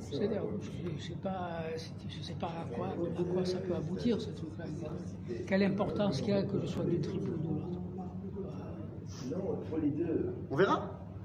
[0.00, 1.62] C'est-à-dire, je ne sais pas,
[2.08, 4.64] je sais pas à quoi, à quoi ça peut aboutir ce truc-là.
[5.46, 7.80] Quelle importance qu'il y a que je sois d'une tribu ou de l'autre.
[9.30, 10.34] Non, pour les deux.
[10.50, 10.97] On verra.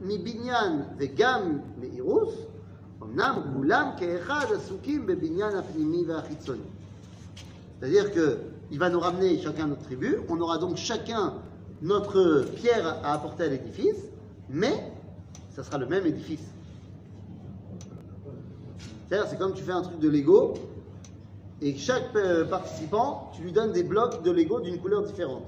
[0.00, 2.34] מבניין וגם מאירוס,
[3.02, 6.60] אמנם כולם כאחד עסוקים בבניין הפנימי והחיצוני.
[7.80, 11.34] C'est-à-dire qu'il va nous ramener chacun notre tribu, on aura donc chacun
[11.82, 14.02] notre pierre à apporter à l'édifice,
[14.48, 14.92] mais
[15.50, 16.46] ça sera le même édifice.
[19.08, 20.54] C'est-à-dire, c'est comme tu fais un truc de Lego,
[21.60, 25.44] et chaque euh, participant, tu lui donnes des blocs de Lego d'une couleur différente.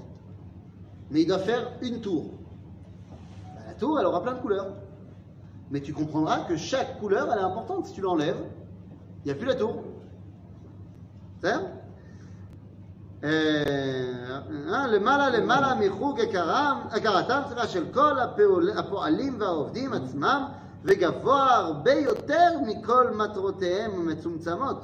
[1.09, 2.31] Mais il doit faire une tour.
[3.79, 4.67] Bah, la tour, elle aura plein de couleurs.
[5.71, 7.85] Mais tu comprendras que chaque couleur, elle est importante.
[7.87, 8.43] Si tu l'enlèves,
[9.23, 9.83] il n'y a plus la tour.
[11.41, 11.53] C'est
[13.23, 20.45] אה, למעלה למעלה מחוג הכרם- הכרתם סליחה, של כל הפעול- הפועלים והעובדים עצמם
[20.83, 24.83] וגבוה הרבה יותר מכל מטרותיהם המצומצמות.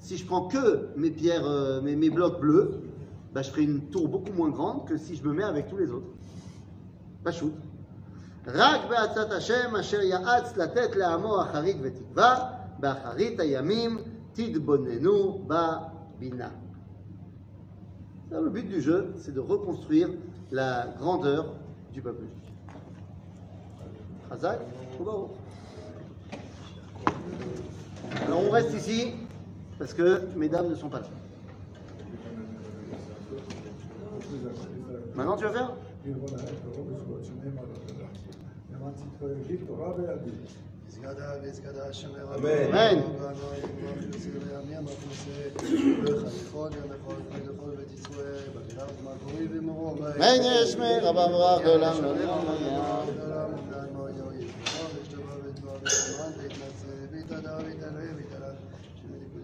[0.00, 2.68] Si je prends que mes pierres, euh, mes, mes blocs bleus,
[3.32, 5.76] bah, je ferai une tour beaucoup moins grande que si je me mets avec tous
[5.78, 6.12] les autres.
[7.24, 7.52] פשוט.
[8.46, 13.98] רק בעצת השם אשר יעץ לתת לעמו אחרית ותקווה, באחרית הימים
[14.32, 16.48] תתבוננו בבינה.
[18.30, 20.10] Ça, Le but du jeu, c'est de reconstruire
[20.50, 21.54] la grandeur
[21.92, 22.48] du peuple juif.
[24.28, 24.60] Chazak,
[24.98, 25.30] Koubaou.
[28.26, 29.14] Alors on reste ici
[29.78, 31.06] parce que mesdames ne sont pas là.
[35.14, 35.72] Maintenant tu vas faire
[40.88, 43.02] זגדה וזגדה שמר אמן.
[50.20, 52.98] אין יש מרבה מרח לעולם לא נראה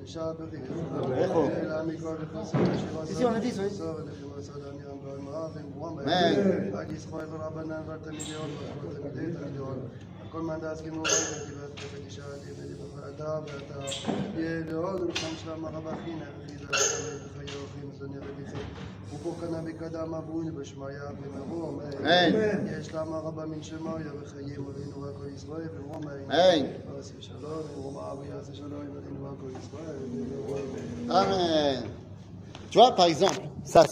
[0.10, 0.18] Ici,
[10.35, 10.65] on a dit, oui.
[10.65, 10.65] Amen.
[10.65, 13.75] כל מהנדס כמו ותיבת ותשעה תבנה לברכה ואתה
[14.37, 18.67] יהיה לעוד רוחם של המרבחין אחיזה בחיי אורחים זוני רביצים
[19.15, 22.67] ופה קנה בקדם אבון בשמיה ומרום אמן.
[22.81, 26.67] יש למה רבה מן שמיה וחיים אבינו רק כל ישראל ומרום אמן.
[26.97, 30.61] ועשה שלום ומרום אבי יעשה שלום אבינו רק כל ישראל ומרום
[31.11, 31.89] Amen.
[32.71, 33.83] Tu vois, par exemple, ça